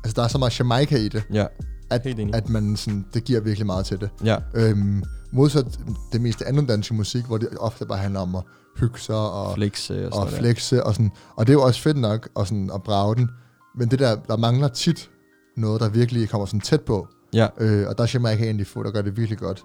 [0.05, 1.46] altså der er så meget Jamaica i det, Ja,
[1.90, 4.11] at, at man sådan, det giver virkelig meget til det.
[4.24, 4.36] ja.
[4.55, 5.66] Øhm, modsat
[6.12, 8.42] det meste andet danske musik, hvor det ofte bare handler om at
[8.76, 10.36] hygge sig og, Flex øh, og sådan og der.
[10.38, 11.11] flexe og sådan.
[11.36, 13.30] Og det er jo også fedt nok at, sådan, at brage den.
[13.78, 15.11] Men det der, der mangler tit
[15.57, 17.09] noget, der virkelig kommer sådan tæt på.
[17.34, 19.62] Ja, Øh, og der er Jamaica egentlig få, der gør det virkelig godt.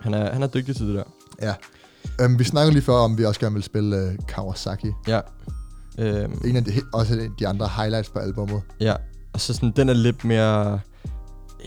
[0.00, 1.04] han er, han er dygtig til det der.
[1.42, 1.54] Ja.
[2.24, 4.90] Um, vi snakkede lige før om, vi også gerne vil spille uh, Kawasaki.
[5.08, 5.20] Ja.
[5.98, 8.62] Øhm, En af de, også de andre highlights på albummet.
[8.80, 8.94] Ja,
[9.38, 10.80] og så sådan, den er lidt mere...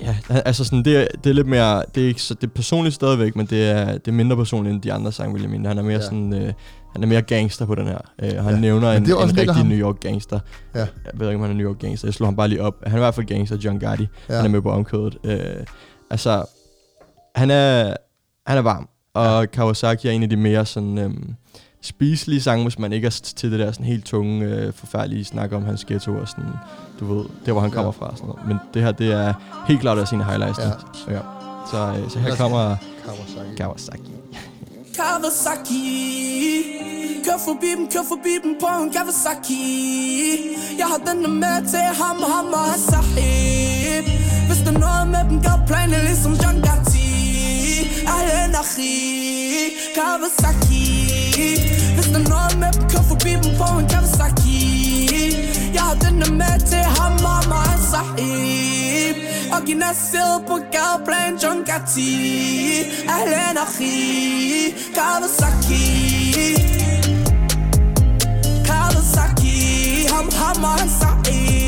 [0.01, 1.83] Ja, altså sådan, det er, det er lidt mere...
[1.95, 4.73] Det er, ikke så, det er personligt stadigvæk, men det er, det er mindre personligt
[4.73, 5.67] end de andre sange, vil jeg mene.
[5.67, 6.01] Han er mere Ja.
[6.01, 6.33] sådan...
[6.33, 6.53] Øh,
[6.93, 7.97] han er mere gangster på den her.
[8.21, 9.65] Øh, han Ja, nævner en, en rigtig ham.
[9.65, 10.39] New York gangster.
[10.75, 10.79] Ja.
[10.79, 12.07] Jeg ved ikke, om han er New York gangster.
[12.07, 12.75] Jeg slog ham bare lige op.
[12.83, 14.07] Han er i hvert fald gangster, John Gotti.
[14.29, 14.35] Ja.
[14.35, 15.17] Han er med på omkødet.
[15.23, 15.39] Øh,
[16.09, 16.45] altså,
[17.35, 17.93] han er,
[18.47, 18.89] han er varm.
[19.13, 19.45] Og ja.
[19.45, 20.97] Kawasaki er en af de mere sådan...
[20.97, 21.33] Øhm,
[21.81, 25.51] spiselige sange, hvis man ikke er til det der sådan helt tunge, øh, forfærdelige snak
[25.51, 26.49] om hans ghetto og sådan,
[26.99, 28.47] du ved, der hvor han kommer fra og sådan noget.
[28.47, 29.33] Men det her, det er
[29.67, 30.59] helt klart af sine highlights.
[30.59, 30.65] Ja.
[31.07, 31.13] Ja.
[31.13, 31.21] ja.
[31.71, 32.75] Så, øh, så her kommer
[33.05, 33.55] Kawasaki.
[33.57, 34.11] Kawasaki.
[34.95, 36.63] Kawasaki
[37.25, 39.65] Kør forbi dem, kør forbi dem på en Kawasaki
[40.77, 44.05] Jeg har denne med til ham, ham og hans sahib
[44.47, 47.07] Hvis der er noget med dem, gør planen ligesom John Gotti
[48.13, 49.40] Ahlen achi
[49.95, 50.85] Kawasaki.
[51.95, 54.59] Hvis der er noget med dem, kør forbi dem på en Kawasaki
[55.73, 59.15] Jeg har denne med til ham, og hans sahib
[59.55, 59.95] Original
[60.47, 62.11] på gadeplan John Gotti
[63.15, 63.95] Ahlen achi
[64.95, 65.85] Kawasaki.
[68.67, 69.57] Kawasaki
[70.13, 71.60] Ham ham og hans sahib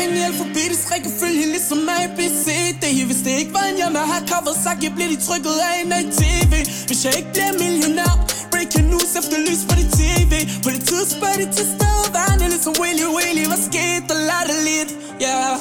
[0.00, 3.98] Stepper i alfabetisk rækkefølge ligesom ABCD Hvis det ikke var en hjemme
[4.64, 6.52] sagt, jeg Bliver de trykket af en af tv
[6.88, 8.12] Hvis jeg ikke bliver millionær
[8.52, 10.32] Breaking news efter lys på det tv
[10.66, 13.44] Politiet spørger de til stedværende Ligesom Willy Willy?
[13.50, 14.18] Hvad skete der?
[14.30, 14.90] Lad det lidt,
[15.24, 15.56] Yeah.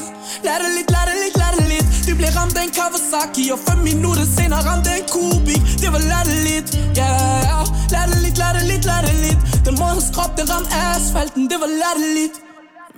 [0.47, 1.87] Lad det lidt, lad det lidt, lad det lidt.
[2.05, 5.61] De blev ramt af en Kawasaki Og fem minutter senere ramte en kubik.
[5.81, 6.69] Det var latterligt
[6.99, 7.63] Yeah.
[7.95, 12.35] Latterligt, latterligt, latterligt Den måde hans krop, det ramte asfalten Det var latterligt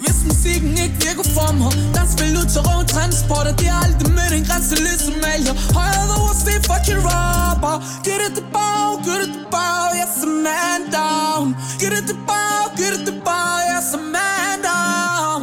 [0.04, 3.80] hvis musikken ikke virker for mig Dans vil ud til røven transport Og de har
[3.86, 7.76] aldrig mødt en grænse ligesom alger Højere the worst, det er fucking robber
[8.06, 11.46] Giv det tilbage, giv det tilbage Yes, a man down
[11.80, 15.42] Giv det tilbage, giv det tilbage Yes, a man down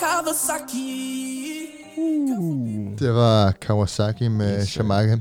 [0.00, 0.92] Kawasaki
[3.00, 4.80] Det var Kawasaki med Yes, sir.
[4.82, 5.16] Jamaica.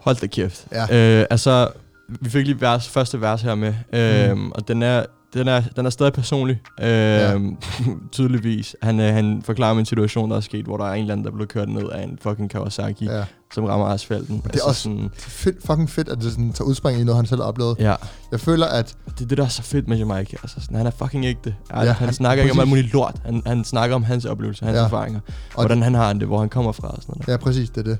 [0.00, 0.66] Hold da kæft.
[0.72, 1.20] Ja.
[1.20, 1.68] Øh, altså,
[2.08, 4.52] vi fik lige vers, første vers her med, øh, mm.
[4.52, 5.04] og den er,
[5.34, 7.38] den, er, den er stadig personlig, øh, ja.
[8.12, 8.76] tydeligvis.
[8.82, 11.12] Han, øh, han forklarer mig en situation, der er sket, hvor der er en eller
[11.12, 13.24] anden, der blev kørt ned af en fucking Kawasaki, Ja.
[13.54, 14.34] som rammer asfalten.
[14.34, 17.16] Altså Det er også sådan, fedt, fucking fedt, at det sådan, tager udspring i noget,
[17.16, 17.76] han selv har oplevet.
[17.78, 17.94] ja,
[18.30, 20.36] Jeg føler, at det er det, der er så fedt med Jamaica.
[20.42, 21.54] Altså, sådan, han er fucking ægte.
[21.70, 22.70] Ja, han, han- snakker ikke om alt præcis.
[22.82, 23.16] muligt lort.
[23.24, 24.84] Han, han snakker om hans oplevelser, hans ja.
[24.84, 25.20] erfaringer.
[25.54, 27.28] Og Hvordan han har det, hvor han kommer fra og sådan noget.
[27.28, 27.98] Ja, præcis, det er det.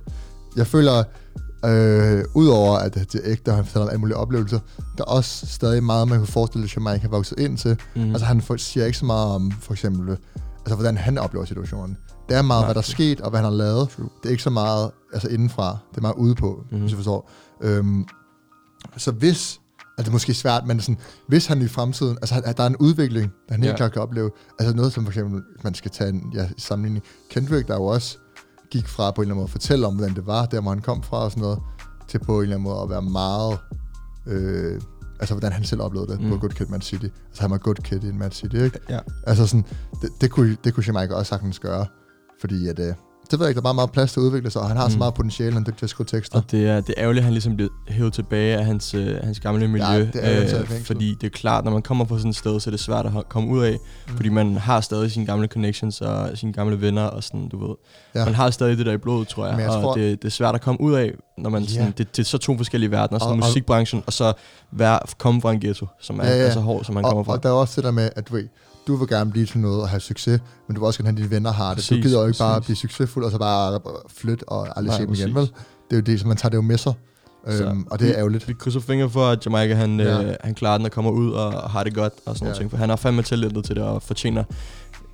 [0.56, 1.04] Jeg føler,
[1.64, 4.58] øh, udover at det er ægte, og han fortæller om alle mulige oplevelser,
[4.98, 7.76] der er også stadig meget, man kan forestille sig, Jamaica vokset ind til.
[7.96, 8.00] Mm.
[8.02, 8.10] Mhm.
[8.10, 10.16] Altså han siger ikke så meget om, for eksempel,
[10.58, 11.96] altså hvordan han oplever situationen.
[12.28, 13.88] Det er meget, Nej, hvad der er sket, og hvad han har lavet.
[13.98, 15.78] Det er ikke så meget altså indenfra.
[15.90, 16.66] Det er meget ude på, mm.
[16.70, 16.80] Mhm.
[16.80, 17.30] hvis jeg forstår.
[17.62, 18.04] Øhm,
[18.96, 19.58] så hvis, altså
[19.98, 20.98] det er måske svært, men sådan,
[21.28, 23.76] hvis han i fremtiden, altså at der er en udvikling, der han helt Ja.
[23.76, 27.68] klart kan opleve, altså noget som for eksempel, man skal tage en ja, sammenligning, Kendrick,
[27.68, 28.18] der jo også
[28.72, 30.70] gik fra på en eller anden måde at fortælle om, hvordan det var, der hvor
[30.70, 31.58] han kom fra og sådan noget,
[32.08, 33.58] til på en eller anden måde at være meget,
[34.26, 34.80] øh,
[35.20, 36.30] altså hvordan han selv oplevede det mm.
[36.30, 36.36] på.
[36.36, 37.08] Good Kid, Man City.
[37.28, 38.78] Altså han var Good Kid i Man City, ikke?
[38.88, 38.98] Ja.
[39.26, 39.66] Altså sådan,
[40.02, 41.86] det, det kunne, det kunne Jamaica også sagtens gøre,
[42.40, 42.94] fordi at, øh,
[43.32, 44.76] det ved jeg ikke, der er bare meget plads til at udvikle sig, og han
[44.76, 44.92] har mm.
[44.92, 46.38] så meget potentiale, han er dygtig til at skrive tekster.
[46.38, 49.16] Og det er, det er ærgerligt, at han ligesom blev hævet tilbage af hans, øh,
[49.24, 49.86] hans gamle miljø.
[49.86, 52.16] Ja, det er jo taget i øh, fordi det er klart, når man kommer fra
[52.18, 53.78] sådan et sted, så er det svært at komme ud af.
[54.08, 54.16] Mm.
[54.16, 57.74] Fordi man har stadig sine gamle connections og sine gamle venner og sådan, du ved.
[58.14, 58.24] Ja.
[58.24, 59.54] Man har stadig det der i blodet, tror jeg.
[59.56, 61.94] Men jeg og tror- det, det er svært at komme ud af, når man sådan,
[61.98, 63.18] det, det er så to forskellige verdener.
[63.18, 64.32] Sådan Og- musikbranchen, og så
[64.72, 67.26] være, komme fra en ghetto, som er, Ja, ja, så hård, som man kommer og,
[67.26, 67.32] fra.
[67.32, 68.48] og der er også det der med, at du ved,
[68.86, 71.12] du vil gerne blive til noget og have succes, men du vil også gerne have,
[71.12, 71.76] at dine venner har det.
[71.76, 72.66] du Præcis, gider jo ikke bare præcis.
[72.66, 75.42] blive succesfuld, og så bare flytte og aldrig Nej, se dem igen, vel?
[75.44, 75.50] Det
[75.90, 76.92] er jo det, så man tager det jo med sig.
[77.50, 78.48] Så Øhm, og det er ærgerligt.
[78.48, 80.22] Vi krydser fingre for, at Jamaica han, Ja.
[80.22, 82.44] øh, han klarer den og kommer ud og har det godt og sådan Ja.
[82.44, 82.70] noget ting.
[82.70, 84.44] For han har fandme talentet til det og fortjener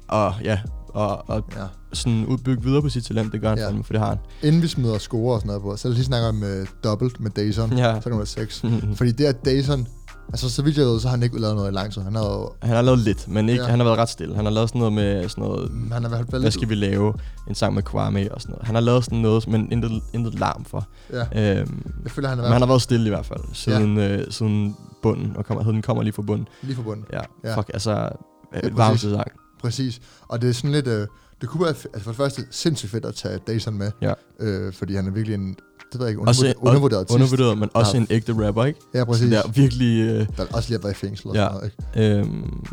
[0.09, 0.59] og, ja,
[0.89, 1.65] og, og Ja.
[1.93, 3.33] sådan udbygge videre på sit talent.
[3.33, 3.67] Det gør han Ja.
[3.69, 4.19] fandme, for det har han.
[4.43, 6.67] Inden vi smider score og sådan noget på, så lad os lige snakke om uh,
[6.85, 8.01] Doubled med Dayson, Ja.
[8.01, 8.63] så nummer 6.
[8.99, 9.87] Fordi det at Dayson,
[10.29, 12.03] altså så vidt jeg ved, så har han ikke lavet noget i lang tid.
[12.03, 13.67] Han har jo, Han har lavet lidt, men ikke, Ja.
[13.67, 13.71] ja.
[13.71, 14.35] han har været ret stille.
[14.37, 17.15] Han har lavet sådan noget med sådan noget, han har fald hvad skal vi lave?
[17.49, 18.67] En sang med Kwame og sådan noget.
[18.67, 20.87] Han har lavet sådan noget, men intet, intet larm for.
[21.13, 21.59] Ja.
[21.61, 23.97] Øhm, Jeg føler, han har men han har været været stille i hvert fald, siden,
[23.97, 24.17] ja.
[24.17, 26.49] øh, siden bunden, og kommer, den kommer lige fra bunden.
[26.63, 27.05] lige for bunden.
[27.13, 27.49] Ja, Ja.
[27.51, 27.57] ja.
[27.57, 28.09] fuck, altså,
[28.55, 29.17] øh, varmeste præcis.
[29.17, 29.31] sang.
[29.61, 30.01] Præcis.
[30.29, 30.87] Og det er sådan lidt...
[30.87, 31.07] Øh,
[31.41, 33.91] det kunne være, altså for det første, sindssygt fedt at tage Dayson med.
[34.03, 34.13] Ja.
[34.41, 35.57] Øh, fordi han er virkelig en,
[35.93, 37.15] det ved jeg ikke, Også, undervurderet, undervurderet artist.
[37.15, 38.01] undervurderet, men også Ja.
[38.01, 38.81] en ægte rapper, ikke?
[38.95, 39.31] Ja, præcis.
[39.31, 40.01] Der er virkelig...
[40.01, 41.41] Øh, Der er også lige har været i fængsel og Ja.
[41.41, 42.19] sådan noget, ikke?
[42.21, 42.67] Øhm,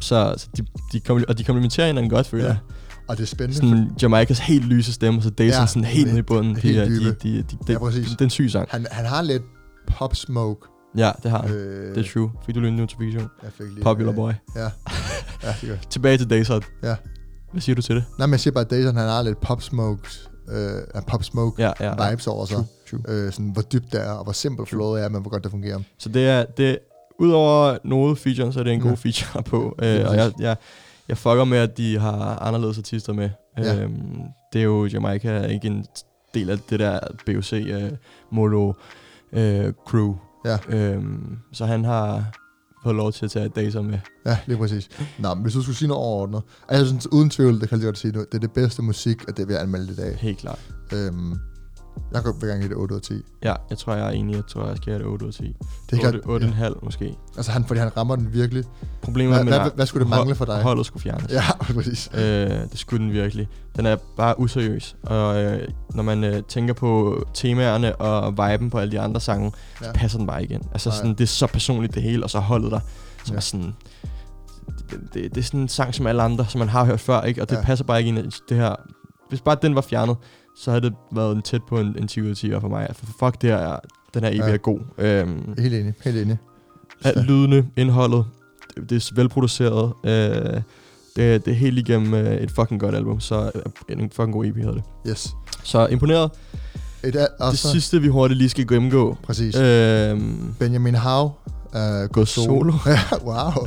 [0.00, 0.62] så så de,
[0.92, 2.50] de, kom, og de komplementerer hinanden godt, føler Ja.
[2.50, 2.58] jeg.
[3.08, 3.56] Og det er spændende.
[3.56, 6.56] Sådan Jamaikas helt lyse stemme, og så Dason Ja, ja, sådan helt nede i bunden.
[6.56, 7.04] helt de, dybe.
[7.04, 8.08] de, de, de, de, Ja, præcis.
[8.08, 8.68] Det er en syg sang.
[8.70, 9.42] Han, han har lidt
[9.86, 10.60] pop smoke.
[10.96, 11.50] Ja, det har han.
[11.50, 12.30] Øh, Det er true.
[12.46, 13.28] Fik du lige en notifikation?
[13.42, 14.32] Jeg fik lige, Popular øh, boy.
[14.56, 14.60] Ja.
[15.42, 15.90] Ja, det godt.
[15.90, 16.62] Tilbage til Dason.
[16.82, 16.94] Ja.
[17.52, 18.04] Hvad siger du til det?
[18.18, 20.08] Nej, men jeg siger bare, at Dayton, han har lidt pop smoke,
[20.52, 22.04] øh, pop smoke Ja, ja.
[22.04, 22.10] ja.
[22.10, 22.56] vibes over sig.
[22.90, 23.14] True, true.
[23.26, 25.50] Øh, sådan, hvor dybt det er, og hvor simpelt flowet er, men hvor godt det
[25.50, 25.80] fungerer.
[25.98, 26.78] Så det er, det,
[27.18, 28.88] udover noget feature, så er det en Ja.
[28.88, 29.74] god feature på.
[29.82, 30.56] Øh, og jeg, jeg,
[31.08, 33.30] jeg fucker med, at de har anderledes artister med.
[33.58, 33.82] Ja.
[33.82, 34.20] Øhm,
[34.52, 35.86] det er jo, Jamaica er ikke en
[36.34, 37.90] del af det der BOC øh,
[38.32, 38.72] Molo
[39.32, 40.14] øh, crew.
[40.44, 40.58] Ja.
[40.68, 42.24] Øhm, så han har
[42.82, 43.98] fået lov til at tage Dazer med.
[44.26, 44.88] Ja, lige præcis.
[45.18, 46.42] Nå, men hvis du skulle sige noget overordnet.
[46.68, 49.28] Altså, uden tvivl, det kan jeg lige godt sige nu, det er det bedste musik,
[49.28, 50.16] og det vil jeg anmelde i dag.
[50.16, 50.58] Helt klart.
[50.92, 51.34] Øhm,
[52.12, 53.14] jeg vil gerne give det 8 ud af 10.
[53.42, 54.34] Ja, jeg tror, jeg er enig.
[54.36, 55.56] Jeg tror, jeg skal have det 8 ud af 10.
[55.90, 57.14] Det kan, 8, 8,5 måske.
[57.36, 58.64] Altså, han, fordi han rammer den virkelig.
[59.02, 60.62] Problemet Hvad, med hvad, hvad skulle det mangle for dig?
[60.62, 61.32] Holdet skulle fjernes.
[61.32, 61.42] Ja,
[61.74, 62.10] præcis.
[62.14, 62.20] Øh,
[62.50, 63.48] det skulle den virkelig.
[63.76, 64.96] Den er bare useriøs.
[65.02, 69.44] Og øh, når man øh, tænker på temaerne og viben på alle de andre sange,
[69.44, 69.84] ja.
[69.84, 69.92] så Ja.
[69.92, 70.62] passer den bare ikke ind.
[70.72, 70.96] Altså Nej.
[70.96, 72.80] sådan, det er så personligt det hele, og så holdet der,
[73.24, 73.32] som Ja.
[73.32, 73.36] ja.
[73.36, 73.74] er sådan...
[74.90, 77.22] Det, det, det, er sådan en sang som alle andre, som man har hørt før,
[77.22, 77.42] ikke?
[77.42, 77.60] Og det Ja.
[77.60, 77.66] ja.
[77.66, 78.74] passer bare ikke ind i det her...
[79.28, 80.16] Hvis bare den var fjernet,
[80.64, 82.88] så havde det været en tæt på en, en 10 ud af 10 for mig.
[82.92, 83.76] For fuck, det er,
[84.14, 84.52] den her EP Ja.
[84.52, 84.80] er god.
[84.98, 86.38] Øhm, Helt enig, helt enig.
[87.04, 88.24] alt lydende, indholdet,
[88.76, 89.92] det, det er velproduceret.
[90.04, 90.60] Øh,
[91.16, 93.62] det, det er helt igennem øh, et fucking godt album, så øh,
[93.98, 94.82] en fucking god EP hedder det.
[95.08, 95.28] Yes.
[95.64, 96.30] Så imponeret.
[97.04, 99.16] Et, a- Det sidste, vi hurtigt lige skal gennemgå.
[99.22, 99.56] præcis.
[99.56, 101.30] Øhm, Benjamin Howe
[101.72, 102.72] er gået solo.
[102.86, 103.66] ja, wow.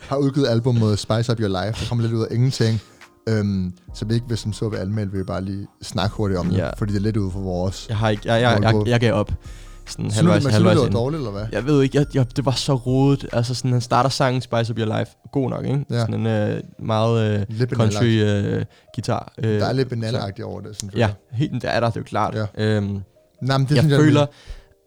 [0.00, 1.80] Har udgivet albumet Spice Up Your Life.
[1.80, 2.80] Der kommer lidt ud af ingenting.
[3.28, 6.40] Øhm, så vi ikke hvis som så vil anmelde, vil vi bare lige snakke hurtigt
[6.40, 6.56] om det.
[6.58, 6.70] Ja.
[6.76, 7.86] Fordi det er lidt ude for vores.
[7.88, 9.32] jeg, har ikke, jeg, jeg, jeg, jeg gav op.
[9.86, 11.46] Sådan Synes halvvejs, man synes, det halvvejs var dårligt, eller hvad?
[11.52, 13.26] Jeg ved ikke, jeg, jeg, det var så rodet.
[13.32, 15.10] Altså sådan, han starter sangen Spice Up Your Life.
[15.32, 15.84] God nok, ikke?
[15.90, 16.00] Ja.
[16.00, 18.64] Sådan en øh, meget øh, Lidt country øh,
[18.94, 19.32] guitar.
[19.38, 22.00] Øh, Der er lidt banalagtigt over det, synes Ja, helt, det er der, det er
[22.00, 22.34] jo klart.
[22.34, 22.46] Ja.
[22.64, 23.00] Øhm,
[23.42, 24.26] Nej, men det jeg synes føler,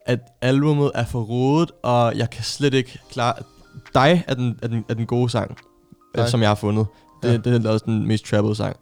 [0.05, 3.33] at albummet er for rodet, og jeg kan slet ikke klare...
[3.93, 5.57] Dig er den, er den, er den gode sang,
[6.17, 6.85] øh, som jeg har fundet.
[7.23, 7.33] Det, Ja.
[7.51, 7.57] ja.
[7.57, 8.75] det er også den mest trappede sang.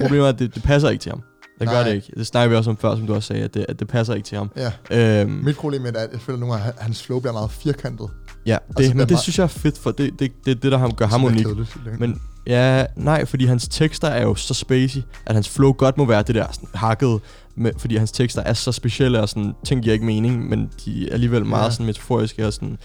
[0.00, 1.22] Problemet er, at det, det passer ikke til ham.
[1.60, 1.88] Det gør Nej.
[1.88, 2.12] det ikke.
[2.16, 4.14] Det snakker vi også om før, som du også sagde, at det, at det passer
[4.14, 4.50] ikke til ham.
[4.90, 5.20] Ja.
[5.20, 8.08] Øhm, Mit problem er, at jeg føler nogle gange, at hans flow bliver meget firkantet.
[8.46, 10.54] ja, så det, men det meget- synes jeg er fedt, for det, det, det er
[10.60, 11.46] det, der ham, gør ham er unik.
[11.98, 16.04] Men ja, nej, fordi hans tekster er jo så spacey, at hans flow godt må
[16.04, 17.20] være det der sådan, hakket,
[17.56, 21.08] med, fordi hans tekster er så specielle, og sådan, ting giver ikke mening, men de
[21.08, 21.70] er alligevel meget Ja.
[21.70, 22.78] sådan metaforiske og sådan.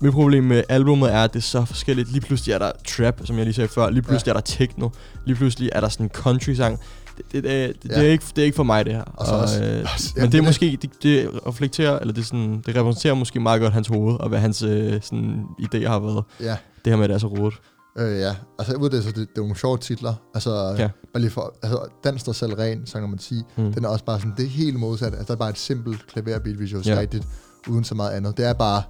[0.00, 2.12] Mit problem med albumet er, at det er så forskelligt.
[2.12, 3.90] Lige pludselig er der trap, som jeg lige sagde før.
[3.90, 4.30] Lige pludselig Ja.
[4.30, 4.88] er der techno.
[5.26, 6.78] Lige pludselig er der sådan en country-sang.
[7.16, 7.96] Det, det, det, det, Ja.
[7.96, 9.02] er ikke, det er ikke for mig, det her.
[9.02, 12.62] Og så også- øh, også- men det er måske, det, det reflekterer, eller det, sådan,
[12.66, 16.24] det repræsenterer måske meget godt hans hoved, og hvad hans øh, sådan, idéer har været.
[16.40, 17.54] Ja, Det her med, at det er så rodet.
[17.98, 18.34] øh, ja.
[18.58, 20.14] Altså, ud af det, så det, det er nogle sjove titler.
[20.34, 20.88] Altså, ja.
[21.12, 23.42] Bare lige for, altså, Dans dig selv ren, sang nummer 10.
[23.56, 23.72] Mm.
[23.72, 25.06] Den er også bare sådan, det er helt modsat.
[25.06, 26.98] Altså, der er bare et simpelt klaverbeat, hvis jeg Ja.
[26.98, 27.24] rigtigt,
[27.68, 28.36] uden så meget andet.
[28.36, 28.82] Det er bare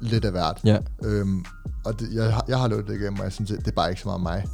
[0.00, 0.60] lidt af hvert.
[0.64, 0.78] Ja.
[1.04, 1.44] Øhm,
[1.84, 3.72] og det, jeg, har- jeg har løbet det igennem, og jeg synes, det det er
[3.72, 4.44] bare ikke så meget mig.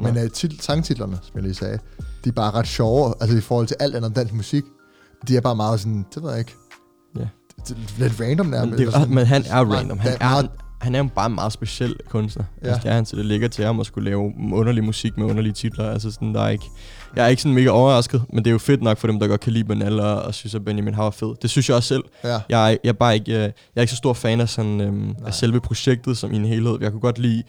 [0.00, 1.78] Men uh, tit, sangtitlerne, som jeg lige sagde,
[2.24, 4.64] de er bare ret sjove, altså i forhold til alt andet dansk musik.
[5.28, 6.54] De er bare meget sådan, det ved jeg ikke.
[7.18, 7.28] Ja.
[7.68, 8.78] Det, lidt random nærmest.
[8.78, 9.98] Men, det, men han er random.
[9.98, 10.42] Han det er,
[10.84, 12.44] han er jo bare en meget speciel kunstner.
[12.62, 12.66] Ja.
[12.66, 15.26] Altså, det er han, så det ligger til ham at skulle lave underlig musik med
[15.26, 15.90] underlige titler.
[15.90, 16.64] Altså sådan, der er ikke,
[17.16, 19.26] jeg er ikke sådan mega overrasket, men det er jo fedt nok for dem, der
[19.26, 21.34] godt kan lide Benal og, og synes, at Benjamin Hav er fed.
[21.42, 22.04] Det synes jeg også selv.
[22.24, 22.38] Ja.
[22.48, 24.80] Jeg er, jeg er bare ikke, øh, jeg er ikke så stor fan af, sådan,
[24.80, 26.78] øhm, af selve projektet som i en helhed.
[26.80, 27.42] Jeg kunne godt lide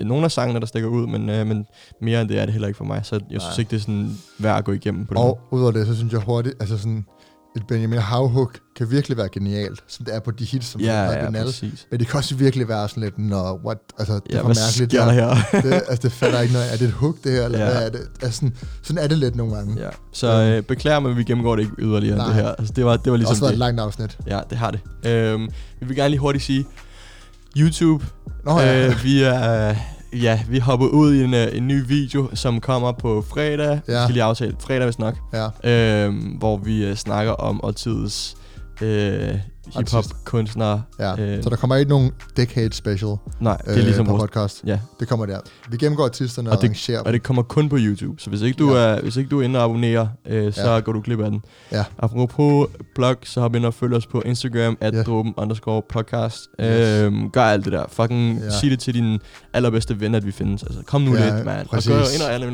[0.00, 1.66] nogle af sangene, der stikker ud, men, øh, men
[2.00, 3.00] mere end det er det heller ikke for mig.
[3.04, 3.38] Så jeg Nej.
[3.40, 5.22] synes ikke, det er sådan værd at gå igennem på det.
[5.22, 7.04] Og udover det, så synes jeg hurtigt, altså sådan,
[7.56, 10.92] et Benjamin Havhook kan virkelig være genialt, som det er på de hits, som ja,
[10.92, 11.44] har ja, Benal.
[11.44, 11.86] præcis.
[11.90, 14.46] Men det kan også virkelig være sådan lidt, nå, what, altså, det er Ja, for
[14.46, 14.92] hvad mærkeligt.
[14.92, 15.60] der her?
[15.62, 16.72] det, altså, det fatter ikke noget.
[16.72, 17.64] Er det et hook, det her, eller Ja.
[17.72, 18.00] hvad er det?
[18.22, 19.80] Altså, sådan, sådan er det lidt nogle gange.
[19.82, 19.88] Ja.
[20.12, 22.26] Så øh, beklager mig, vi gennemgår det ikke yderligere Nej.
[22.26, 22.48] det her.
[22.48, 23.54] Altså, det var, det var Det har ligesom også været det.
[23.54, 24.18] et langt afsnit.
[24.26, 24.80] Ja, det har det.
[25.10, 25.48] Øhm,
[25.80, 26.66] vi vil gerne lige hurtigt sige,
[27.58, 28.04] YouTube,
[28.44, 29.74] Nå ja, øh, vi er...
[30.12, 33.80] Ja, vi hopper ud i en, øh, en ny video, som kommer på fredag.
[33.88, 33.92] Ja.
[33.92, 34.56] Vi skal lige aftale.
[34.60, 35.14] Fredag, hvis nok.
[35.64, 36.04] ja.
[36.04, 38.36] Øhm, hvor vi øh, snakker om årtidets
[38.80, 39.34] øh,
[39.76, 40.82] hip-hop-kunstnere.
[40.98, 41.20] ja.
[41.20, 44.22] Øh, Så der kommer ikke nogen Decade Special nej, det er ligesom på vores...
[44.22, 44.62] podcast.
[44.66, 45.38] Ja, Det kommer der.
[45.70, 48.22] Vi gennemgår artisterne og, Og det- arrangerer og det kommer kun på YouTube.
[48.22, 48.78] Så hvis ikke du, Ja.
[48.80, 50.80] er, hvis ikke du er inde og abonnerer, øh, så Ja.
[50.80, 51.42] går du glip af den.
[51.72, 51.84] Ja.
[51.98, 55.24] Apropos blog, så hop ind og følg os på Instagram, at yeah.
[55.36, 56.38] underscore podcast.
[56.60, 57.02] Yes.
[57.02, 57.84] Øhm, gør alt det der.
[57.88, 58.52] Fucking yeah.
[58.52, 59.18] sig det til din
[59.52, 60.62] allerbedste ven, at vi findes.
[60.62, 61.66] Altså, kom nu Ja, lidt, mand.
[61.70, 62.46] Og gå ind og alle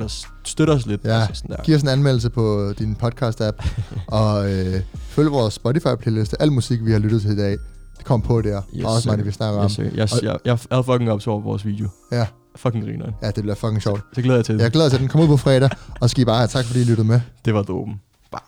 [0.47, 1.05] og støt os lidt.
[1.05, 1.21] Ja.
[1.21, 1.63] Altså, sådan der.
[1.63, 3.69] Giv os en anmeldelse på din podcast-app,
[4.21, 6.37] og øh, følg vores Spotify-playliste.
[6.41, 7.51] Al musik, vi har lyttet til i dag,
[7.99, 8.63] det kommer på der.
[8.75, 9.65] Yes, og også det vi snakker om.
[9.65, 9.79] Yes.
[9.79, 11.89] Jeg, jeg, jeg er fucking up over vores video.
[12.13, 12.27] Ja,
[12.57, 13.13] fucking griner.
[13.23, 14.01] Ja, det bliver fucking sjovt.
[14.17, 14.59] Det glæder jeg til.
[14.59, 15.71] Jeg glæder til, at den kommer ud på fredag,
[16.01, 17.21] og skal I bare have tak, fordi I lyttede med.
[17.45, 18.01] Det var dråben.
[18.33, 18.41] Wow.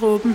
[0.00, 0.34] Truppen.